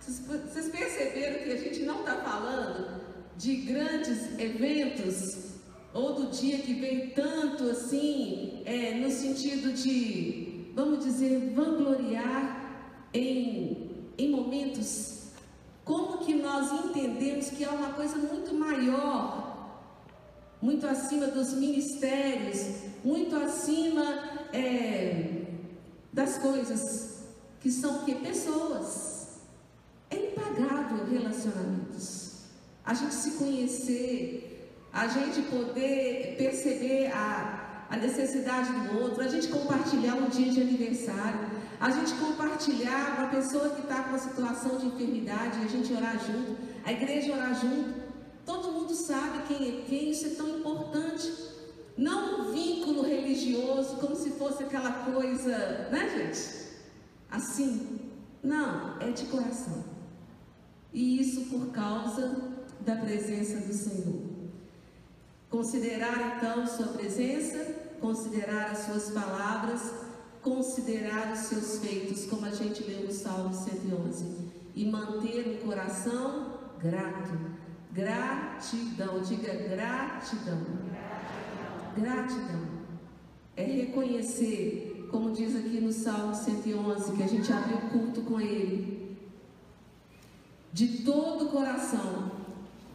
[0.00, 3.00] Vocês perceberam que a gente não está falando
[3.36, 5.49] de grandes eventos
[5.92, 12.60] ou do dia que veio tanto assim, é, no sentido de, vamos dizer, vangloriar
[13.12, 15.30] em, em momentos.
[15.84, 19.80] Como que nós entendemos que é uma coisa muito maior,
[20.62, 24.04] muito acima dos ministérios, muito acima
[24.52, 25.46] é,
[26.12, 27.24] das coisas
[27.60, 29.40] que são que pessoas.
[30.10, 32.44] É impagável relacionamentos.
[32.84, 34.49] A gente se conhecer,
[34.92, 40.60] a gente poder perceber a, a necessidade do outro, a gente compartilhar um dia de
[40.60, 41.40] aniversário,
[41.80, 46.18] a gente compartilhar uma pessoa que está com uma situação de enfermidade, a gente orar
[46.18, 48.00] junto, a igreja orar junto.
[48.44, 51.32] Todo mundo sabe quem é quem, isso é tão importante.
[51.96, 56.70] Não um vínculo religioso, como se fosse aquela coisa, né, gente?
[57.30, 58.00] Assim.
[58.42, 59.84] Não, é de coração.
[60.92, 64.39] E isso por causa da presença do Senhor.
[65.50, 67.58] Considerar então Sua presença,
[68.00, 69.92] considerar as Suas palavras,
[70.40, 76.60] considerar os seus feitos, como a gente leu no Salmo 111, e manter o coração
[76.78, 77.38] grato.
[77.92, 80.60] Gratidão, diga gratidão.
[81.96, 82.80] Gratidão.
[83.56, 88.40] É reconhecer, como diz aqui no Salmo 111, que a gente abre o culto com
[88.40, 89.18] ele,
[90.72, 92.39] de todo o coração,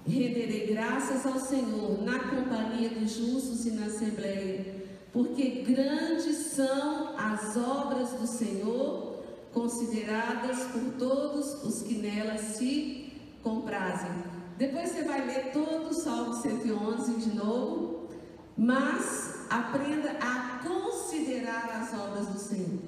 [0.07, 7.57] Renderei graças ao Senhor na companhia dos justos e na assembleia, porque grandes são as
[7.57, 14.11] obras do Senhor, consideradas por todos os que nelas se comprazem.
[14.59, 18.09] Depois você vai ler todo o Salmo 111 de novo,
[18.55, 22.79] mas aprenda a considerar as obras do Senhor.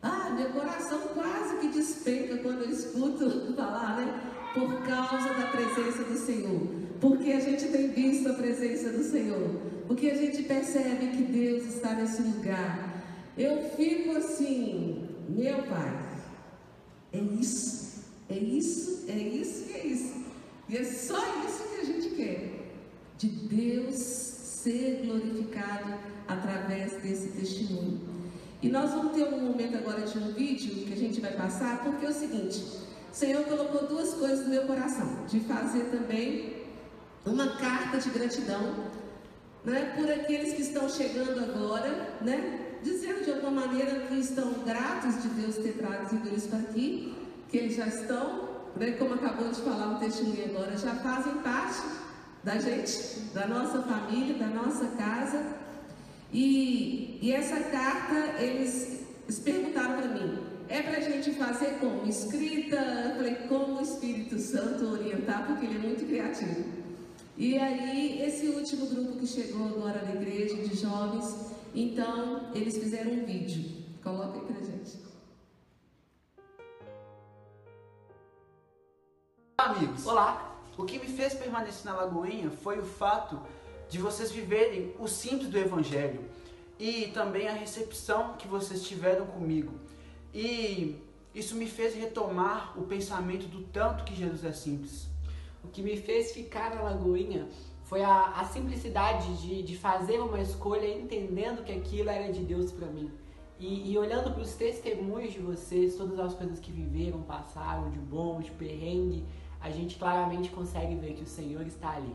[0.00, 4.35] Ah, meu coração quase que despenca quando eu escuto falar, né?
[4.56, 6.62] Por causa da presença do Senhor.
[6.98, 9.60] Porque a gente tem visto a presença do Senhor.
[9.86, 13.04] Porque a gente percebe que Deus está nesse lugar.
[13.36, 16.06] Eu fico assim, meu Pai,
[17.12, 20.24] é isso, é isso, é isso e é isso.
[20.70, 22.72] E é só isso que a gente quer.
[23.18, 25.94] De Deus ser glorificado
[26.26, 28.00] através desse testemunho.
[28.62, 31.84] E nós vamos ter um momento agora de um vídeo que a gente vai passar,
[31.84, 32.64] porque é o seguinte,
[33.16, 36.66] o Senhor colocou duas coisas no meu coração: de fazer também
[37.24, 38.74] uma carta de gratidão
[39.64, 45.22] né, por aqueles que estão chegando agora, né, dizendo de alguma maneira que estão gratos
[45.22, 47.16] de Deus ter trazido eles para aqui,
[47.48, 51.82] que eles já estão, né, como acabou de falar o testemunho agora, já fazem parte
[52.44, 55.42] da gente, da nossa família, da nossa casa.
[56.30, 62.06] E, e essa carta, eles, eles perguntaram para mim, é para a gente fazer como?
[62.06, 62.76] Escrita?
[62.76, 66.64] Eu falei, como o Espírito Santo orientar, porque ele é muito criativo.
[67.36, 73.12] E aí, esse último grupo que chegou agora na igreja, de jovens, então, eles fizeram
[73.12, 73.84] um vídeo.
[74.02, 74.98] Coloca aí pra gente.
[79.58, 80.56] Amigos, olá!
[80.76, 83.40] O que me fez permanecer na Lagoinha foi o fato
[83.88, 86.20] de vocês viverem o simples do Evangelho
[86.78, 89.72] e também a recepção que vocês tiveram comigo.
[90.32, 91.00] E
[91.34, 95.06] isso me fez retomar o pensamento do tanto que Jesus é simples.
[95.62, 97.46] O que me fez ficar na Lagoinha
[97.84, 102.72] foi a, a simplicidade de, de fazer uma escolha entendendo que aquilo era de Deus
[102.72, 103.10] para mim.
[103.58, 107.98] E, e olhando para os testemunhos de vocês, todas as coisas que viveram, passaram, de
[107.98, 109.24] bom, de perrengue,
[109.60, 112.14] a gente claramente consegue ver que o Senhor está ali.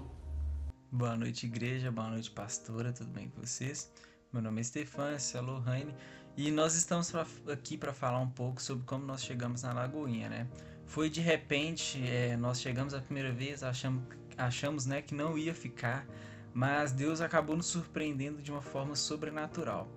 [0.91, 1.91] Boa noite, igreja.
[1.91, 2.91] Boa noite, pastora.
[2.91, 3.91] Tudo bem com vocês?
[4.33, 5.93] Meu nome é Stefan, esse é Lohane
[6.37, 10.29] e nós estamos pra, aqui para falar um pouco sobre como nós chegamos na Lagoinha,
[10.29, 10.47] né?
[10.85, 14.03] Foi de repente, é, nós chegamos a primeira vez, achamos
[14.37, 16.05] achamos né, que não ia ficar,
[16.53, 19.87] mas Deus acabou nos surpreendendo de uma forma sobrenatural.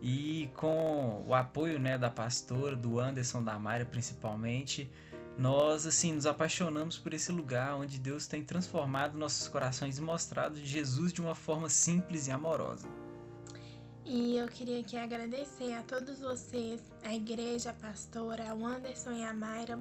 [0.00, 4.90] E com o apoio né, da pastora, do Anderson, da Mayra principalmente,
[5.38, 10.56] nós assim nos apaixonamos por esse lugar onde Deus tem transformado nossos corações e mostrado
[10.58, 12.88] Jesus de uma forma simples e amorosa.
[14.04, 19.22] E eu queria aqui agradecer a todos vocês, a igreja, a pastora, o Anderson e
[19.22, 19.78] a Mayra,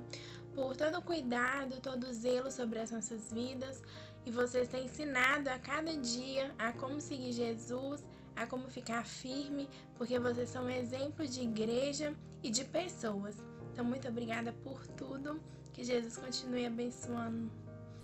[0.53, 3.82] por todo o cuidado, todo o zelo sobre as nossas vidas.
[4.24, 8.05] E vocês têm ensinado a cada dia a como seguir Jesus,
[8.36, 9.67] a como ficar firme,
[9.97, 12.13] porque vocês são exemplos de igreja
[12.43, 13.36] e de pessoas.
[13.74, 15.41] Então, muito obrigada por tudo.
[15.74, 17.49] Que Jesus continue abençoando.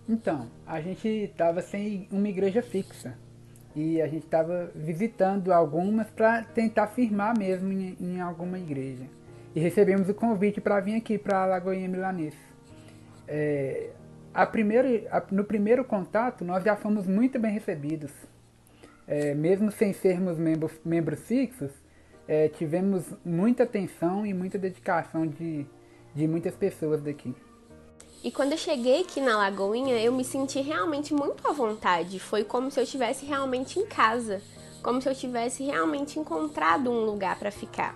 [0.09, 3.19] Então, a gente estava sem uma igreja fixa
[3.77, 9.05] e a gente estava visitando algumas para tentar firmar mesmo em, em, alguma igreja.
[9.55, 12.33] E recebemos o convite para vir aqui para a Lagoinha Milanês.
[13.27, 13.91] É,
[14.33, 18.11] a primeiro, a, no primeiro contato, nós já fomos muito bem recebidos.
[19.07, 21.71] É, mesmo sem sermos membros, membros fixos,
[22.27, 25.67] é, tivemos muita atenção e muita dedicação de,
[26.15, 27.35] de muitas pessoas daqui.
[28.23, 32.19] E quando eu cheguei aqui na Lagoinha, eu me senti realmente muito à vontade.
[32.19, 34.41] Foi como se eu estivesse realmente em casa,
[34.81, 37.95] como se eu tivesse realmente encontrado um lugar para ficar.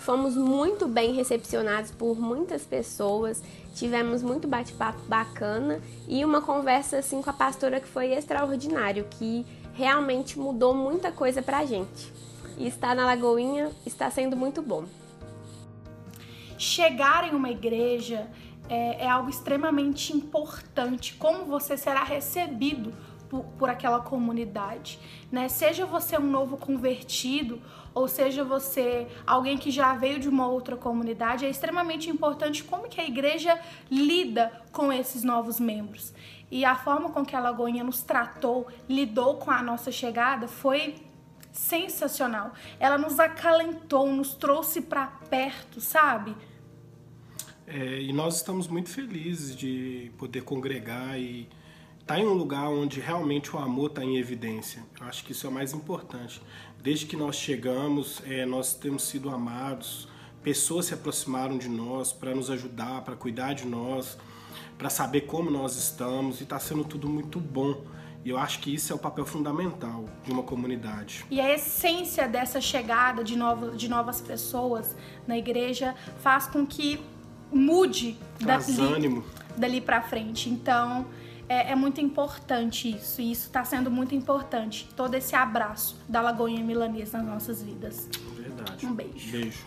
[0.00, 3.42] Fomos muito bem recepcionados por muitas pessoas,
[3.74, 9.46] tivemos muito bate-papo bacana e uma conversa assim com a pastora que foi extraordinário, que
[9.72, 12.12] realmente mudou muita coisa pra gente.
[12.58, 14.84] E estar na Lagoinha está sendo muito bom.
[16.58, 18.28] Chegar em uma igreja
[18.68, 21.14] é, é algo extremamente importante.
[21.14, 22.92] Como você será recebido
[23.28, 24.98] por, por, aquela comunidade,
[25.30, 25.48] né?
[25.48, 27.60] Seja você um novo convertido
[27.94, 32.88] ou seja você alguém que já veio de uma outra comunidade, é extremamente importante como
[32.88, 33.58] que a igreja
[33.90, 36.12] lida com esses novos membros.
[36.50, 40.96] E a forma com que a Lagoinha nos tratou, lidou com a nossa chegada foi
[41.52, 42.52] sensacional.
[42.78, 46.34] Ela nos acalentou, nos trouxe para perto, sabe?
[47.66, 51.48] É, e nós estamos muito felizes de poder congregar e
[52.00, 54.82] estar tá em um lugar onde realmente o amor está em evidência.
[55.00, 56.42] Eu acho que isso é o mais importante.
[56.82, 60.06] Desde que nós chegamos, é, nós temos sido amados,
[60.42, 64.18] pessoas se aproximaram de nós para nos ajudar, para cuidar de nós,
[64.76, 67.82] para saber como nós estamos e está sendo tudo muito bom.
[68.22, 71.24] E eu acho que isso é o papel fundamental de uma comunidade.
[71.30, 74.96] E a essência dessa chegada de, novo, de novas pessoas
[75.26, 77.00] na igreja faz com que
[77.54, 79.22] mude dali,
[79.56, 80.50] dali para frente.
[80.50, 81.06] Então,
[81.48, 83.20] é, é, muito importante isso.
[83.20, 84.88] E isso está sendo muito importante.
[84.96, 88.08] Todo esse abraço da Lagoinha Milanesa nas nossas vidas.
[88.36, 88.86] Verdade.
[88.86, 89.30] Um beijo.
[89.30, 89.66] Beijo.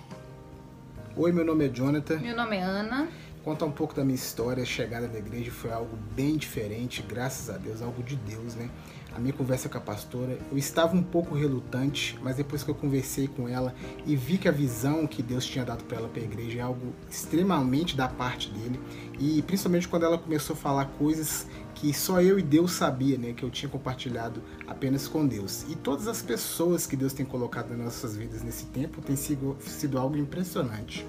[1.16, 2.18] Oi, meu nome é Jonathan.
[2.18, 3.08] Meu nome é Ana.
[3.44, 4.62] Conta um pouco da minha história.
[4.62, 8.70] A chegada da igreja foi algo bem diferente, graças a Deus, algo de Deus, né?
[9.18, 12.76] A minha conversa com a pastora, eu estava um pouco relutante, mas depois que eu
[12.76, 13.74] conversei com ela
[14.06, 16.62] e vi que a visão que Deus tinha dado para ela para a igreja é
[16.62, 18.80] algo extremamente da parte dele,
[19.20, 23.34] e principalmente quando ela começou a falar coisas que só eu e Deus sabia, né,
[23.34, 25.66] que eu tinha compartilhado apenas com Deus.
[25.68, 29.58] E todas as pessoas que Deus tem colocado nas nossas vidas nesse tempo tem sido,
[29.60, 31.08] sido algo impressionante.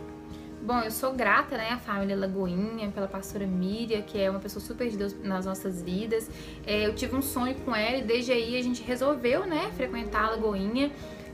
[0.61, 4.63] Bom, eu sou grata, né, à família Lagoinha, pela pastora Miriam, que é uma pessoa
[4.63, 6.29] super de Deus nas nossas vidas.
[6.67, 10.25] É, eu tive um sonho com ela e desde aí a gente resolveu, né, frequentar
[10.25, 10.91] a Lagoinha.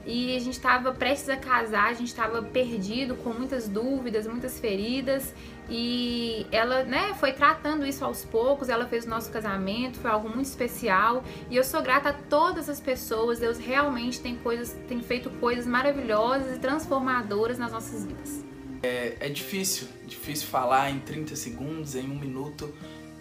[0.06, 4.60] E a gente estava prestes a casar, a gente estava perdido, com muitas dúvidas, muitas
[4.60, 5.34] feridas.
[5.70, 8.68] E ela, né, foi tratando isso aos poucos.
[8.68, 11.24] Ela fez o nosso casamento, foi algo muito especial.
[11.50, 13.38] E eu sou grata a todas as pessoas.
[13.38, 18.44] Deus realmente tem coisas, tem feito coisas maravilhosas e transformadoras nas nossas vidas.
[18.84, 22.70] É, é difícil, difícil falar em 30 segundos, em um minuto,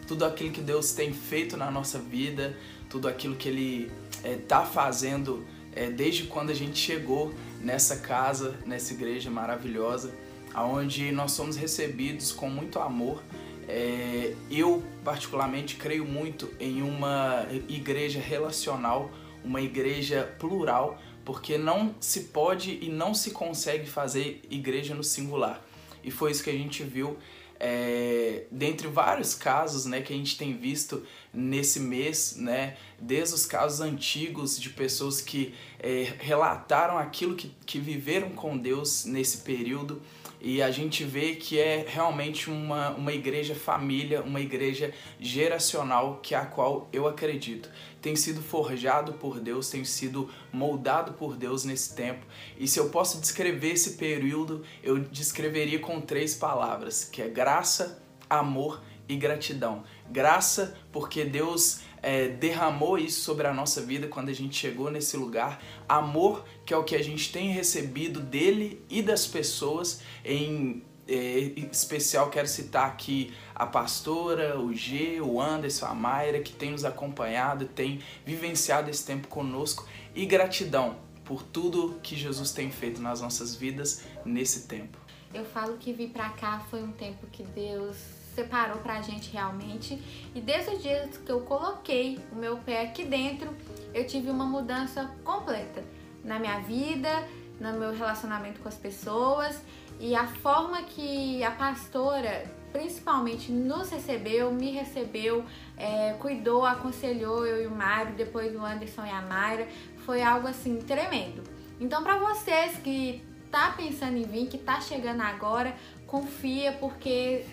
[0.05, 2.57] tudo aquilo que Deus tem feito na nossa vida,
[2.89, 3.91] tudo aquilo que Ele
[4.25, 10.13] está é, fazendo é, desde quando a gente chegou nessa casa, nessa igreja maravilhosa,
[10.53, 13.23] aonde nós somos recebidos com muito amor.
[13.65, 19.09] É, eu, particularmente, creio muito em uma igreja relacional,
[19.45, 25.63] uma igreja plural, porque não se pode e não se consegue fazer igreja no singular.
[26.03, 27.17] E foi isso que a gente viu
[27.59, 31.03] é, dentre vários casos né, que a gente tem visto
[31.33, 37.79] nesse mês, né, desde os casos antigos de pessoas que é, relataram aquilo que, que
[37.79, 40.01] viveram com Deus nesse período
[40.41, 46.35] e a gente vê que é realmente uma, uma igreja família, uma igreja geracional que
[46.35, 47.69] é a qual eu acredito.
[48.03, 52.25] Tem sido forjado por Deus, tem sido moldado por Deus nesse tempo.
[52.59, 58.03] E se eu posso descrever esse período, eu descreveria com três palavras, que é graça,
[58.29, 59.85] amor e gratidão.
[60.11, 65.15] Graça porque Deus é, derramou isso sobre a nossa vida quando a gente chegou nesse
[65.15, 65.63] lugar.
[65.87, 70.01] Amor, que é o que a gente tem recebido dele e das pessoas.
[70.25, 71.39] Em é,
[71.71, 76.85] especial, quero citar aqui a pastora, o G, o Anderson, a Mayra, que tem nos
[76.85, 79.87] acompanhado, tem vivenciado esse tempo conosco.
[80.15, 80.95] E gratidão
[81.25, 84.97] por tudo que Jesus tem feito nas nossas vidas nesse tempo.
[85.33, 87.97] Eu falo que vir para cá foi um tempo que Deus
[88.35, 90.01] separou pra gente realmente.
[90.33, 93.49] E desde o dia que eu coloquei o meu pé aqui dentro,
[93.93, 95.83] eu tive uma mudança completa
[96.23, 97.27] na minha vida,
[97.59, 99.59] no meu relacionamento com as pessoas
[99.99, 105.45] e a forma que a pastora principalmente nos recebeu, me recebeu,
[105.77, 109.67] é, cuidou, aconselhou eu e o Mário, depois o Anderson e a Mayra,
[109.97, 111.43] foi algo assim tremendo.
[111.79, 115.75] Então para vocês que tá pensando em vir, que tá chegando agora,
[116.07, 117.45] confia porque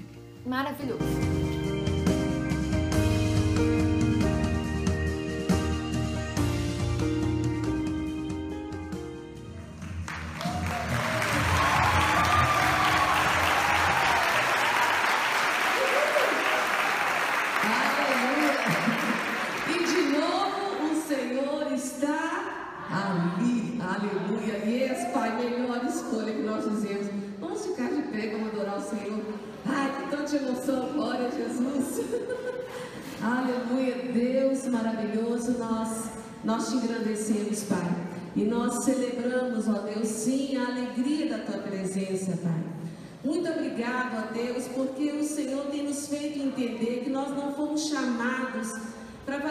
[0.46, 1.04] maravilhoso.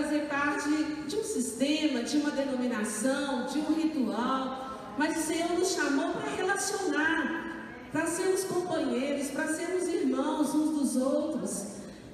[0.01, 0.69] Fazer parte
[1.07, 6.31] de um sistema, de uma denominação, de um ritual, mas o Senhor nos chamou para
[6.35, 11.65] relacionar, para sermos companheiros, para sermos irmãos uns dos outros.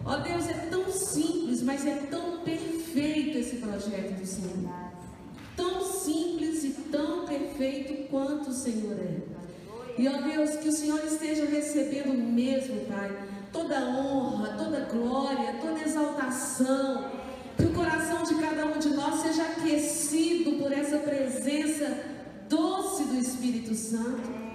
[0.03, 4.81] Ó Deus, é tão simples, mas é tão perfeito esse projeto do Senhor.
[5.55, 9.21] Tão simples e tão perfeito quanto o Senhor é.
[9.97, 13.15] E ó Deus, que o Senhor esteja recebendo mesmo, Pai,
[13.51, 17.14] toda honra, toda glória, toda exaltação.
[17.57, 21.97] Que o coração de cada um de nós seja aquecido por essa presença
[22.49, 24.45] doce do Espírito Santo.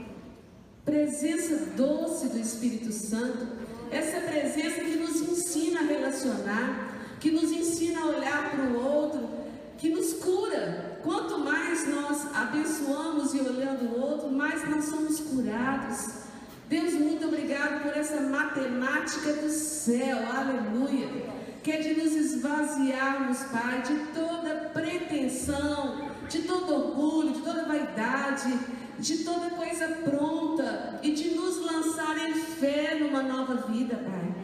[0.85, 8.01] Presença doce do Espírito Santo essa presença que nos ensina a relacionar, que nos ensina
[8.01, 9.29] a olhar para o outro,
[9.77, 10.99] que nos cura.
[11.03, 16.21] Quanto mais nós abençoamos e olhando o outro, mais nós somos curados.
[16.69, 21.40] Deus, muito obrigado por essa matemática do céu, aleluia.
[21.63, 28.59] Que é de nos esvaziarmos, Pai, de toda pretensão, de todo orgulho, de toda vaidade,
[28.99, 34.35] de toda coisa pronta e de nos lançar em fé numa nova vida, Pai.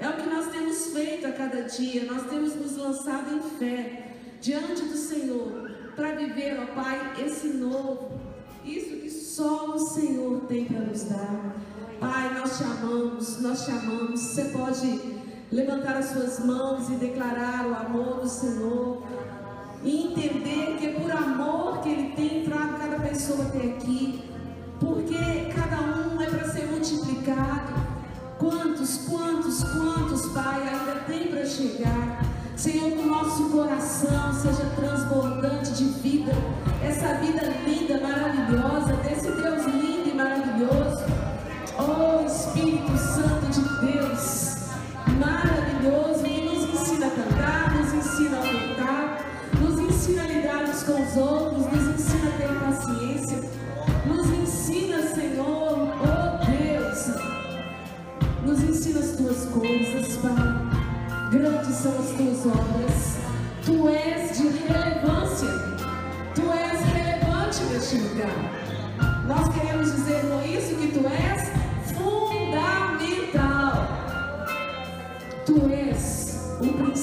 [0.00, 4.12] É o que nós temos feito a cada dia, nós temos nos lançado em fé
[4.40, 8.20] diante do Senhor para viver, ó Pai, esse novo,
[8.64, 11.54] isso que só o Senhor tem para nos dar.
[12.00, 14.20] Pai, nós te amamos, te amamos.
[14.20, 19.02] Você pode levantar as suas mãos e declarar o amor do Senhor
[19.82, 24.24] e entender que é por amor que Ele tem trago cada pessoa até aqui,
[24.80, 27.84] porque cada um é para ser multiplicado.
[28.38, 32.22] Quantos, quantos, quantos, Pai, ainda tem para chegar?
[32.56, 36.32] Senhor, que o nosso coração seja transbordante de vida,
[36.82, 41.04] essa vida linda, maravilhosa, desse Deus lindo e maravilhoso.
[41.76, 44.53] Oh Espírito Santo de Deus,
[45.14, 48.84] maravilhoso, que nos ensina a cantar, nos ensina a cantar
[50.04, 53.38] ensina a lidar uns com os outros, nos ensina a ter paciência,
[54.04, 57.16] nos ensina, Senhor, oh Deus,
[58.44, 61.30] nos ensina as tuas coisas, Pai.
[61.30, 63.16] Grandes são as tuas obras,
[63.64, 65.48] tu és de relevância,
[66.34, 69.24] tu és relevante neste lugar.
[69.26, 71.53] Nós queremos dizer com isso que tu és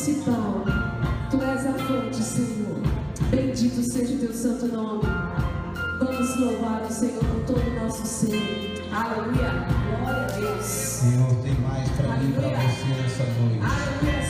[0.02, 0.66] principal,
[1.30, 2.82] tu és a fonte, Senhor.
[3.30, 5.04] Bendito seja o teu santo nome.
[6.00, 8.84] Vamos louvar o Senhor com todo o nosso ser.
[8.92, 9.68] Aleluia.
[10.00, 10.66] Glória a Deus.
[10.66, 13.60] Senhor tem mais para mim e para você nessa noite.
[13.62, 14.21] Aleluia.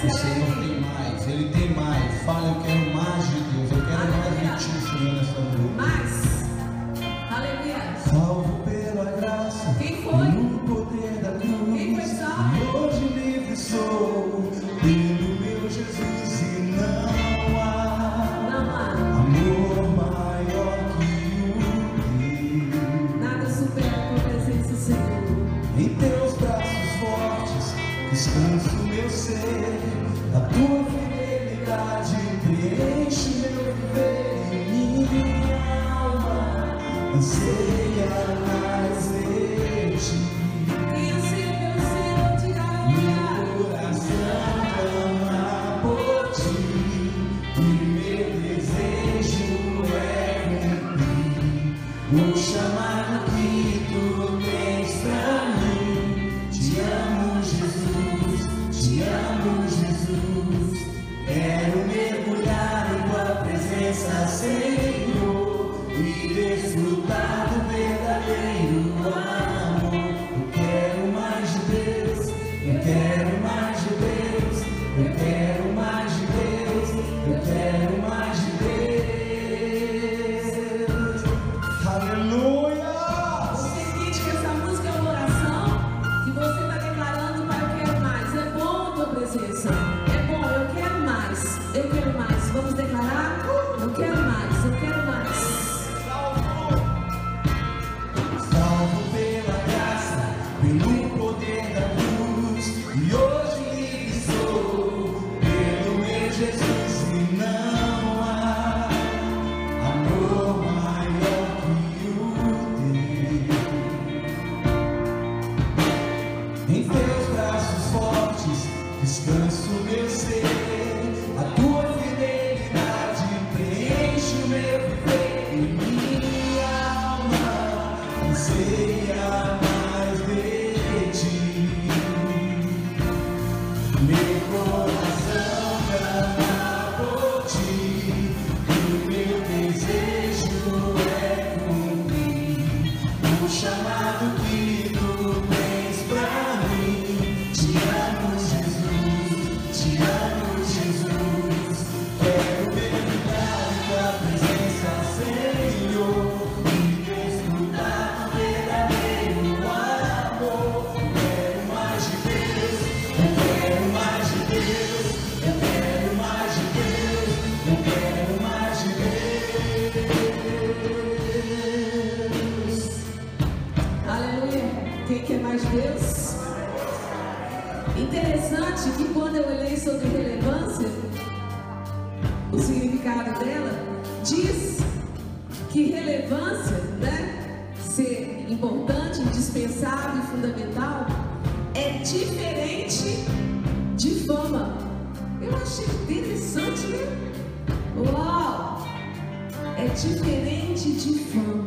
[199.82, 201.66] É diferente de fama.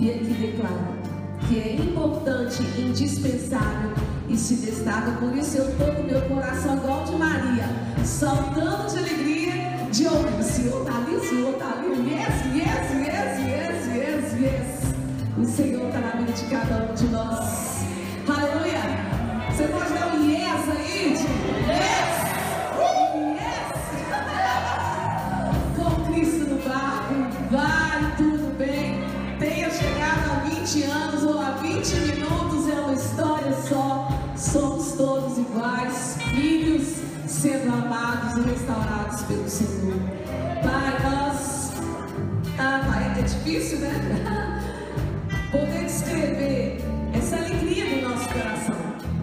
[0.00, 0.98] E aqui declara
[1.46, 3.92] que é importante, indispensável
[4.28, 5.12] e se destaca.
[5.12, 7.68] Por isso eu estou com meu coração igual de Maria,
[8.04, 9.52] saltando de alegria
[9.92, 10.40] de ouvir.
[10.40, 11.88] O Senhor está ali, o Senhor está ali.
[12.10, 14.94] Yes, yes, yes, yes, yes, yes.
[15.38, 17.78] O Senhor está na vida de cada um de nós.
[18.28, 18.82] Aleluia.
[19.52, 21.12] Você pode dar um yes aí?
[21.12, 21.97] Yes.
[38.68, 39.94] Restaurados pelo Senhor.
[40.62, 41.72] Pai, nós.
[42.58, 44.60] Ah, pai, é difícil, né?
[45.50, 48.76] Poder descrever essa alegria do nosso coração.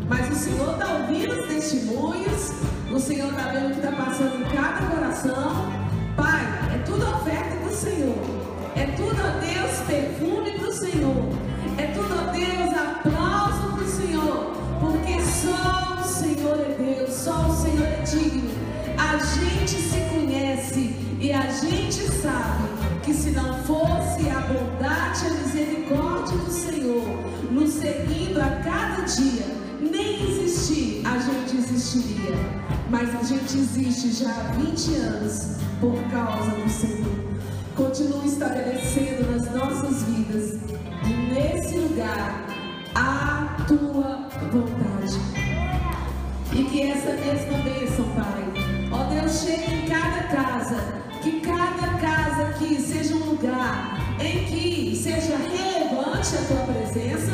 [0.09, 2.51] Mas o Senhor está ouvindo os testemunhos,
[2.91, 5.71] o Senhor está vendo o que está passando em cada coração.
[6.15, 6.43] Pai,
[6.73, 8.17] é tudo oferta do Senhor.
[8.75, 11.29] É tudo a Deus perfume para o Senhor.
[11.77, 14.55] É tudo a Deus aplauso para o Senhor.
[14.79, 18.44] Porque só o Senhor é Deus, só o Senhor é digno.
[19.15, 22.67] A gente se conhece e a gente sabe
[23.01, 27.05] que se não fosse a bondade e a misericórdia do Senhor
[27.49, 29.45] nos seguindo a cada dia,
[29.79, 32.35] nem existir a gente existiria.
[32.89, 37.15] Mas a gente existe já há 20 anos por causa do Senhor.
[37.73, 40.59] Continua estabelecendo nas nossas vidas,
[41.29, 42.45] nesse lugar,
[42.93, 45.17] a tua vontade.
[46.51, 48.54] E que essa mesma bênção, Pai,
[50.35, 50.75] casa,
[51.23, 57.31] que cada casa aqui seja um lugar em que seja relevante a tua presença,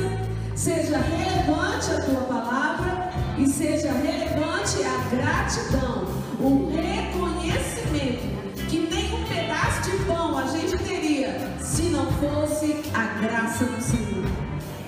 [0.56, 3.10] seja relevante a tua palavra
[3.40, 6.06] e seja relevante a gratidão,
[6.40, 8.30] o reconhecimento
[8.70, 13.82] que nem um pedaço de pão a gente teria se não fosse a graça do
[13.82, 14.30] Senhor.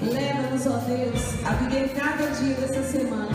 [0.04, 3.33] Leva-nos, ó Deus, a viver cada dia dessa semana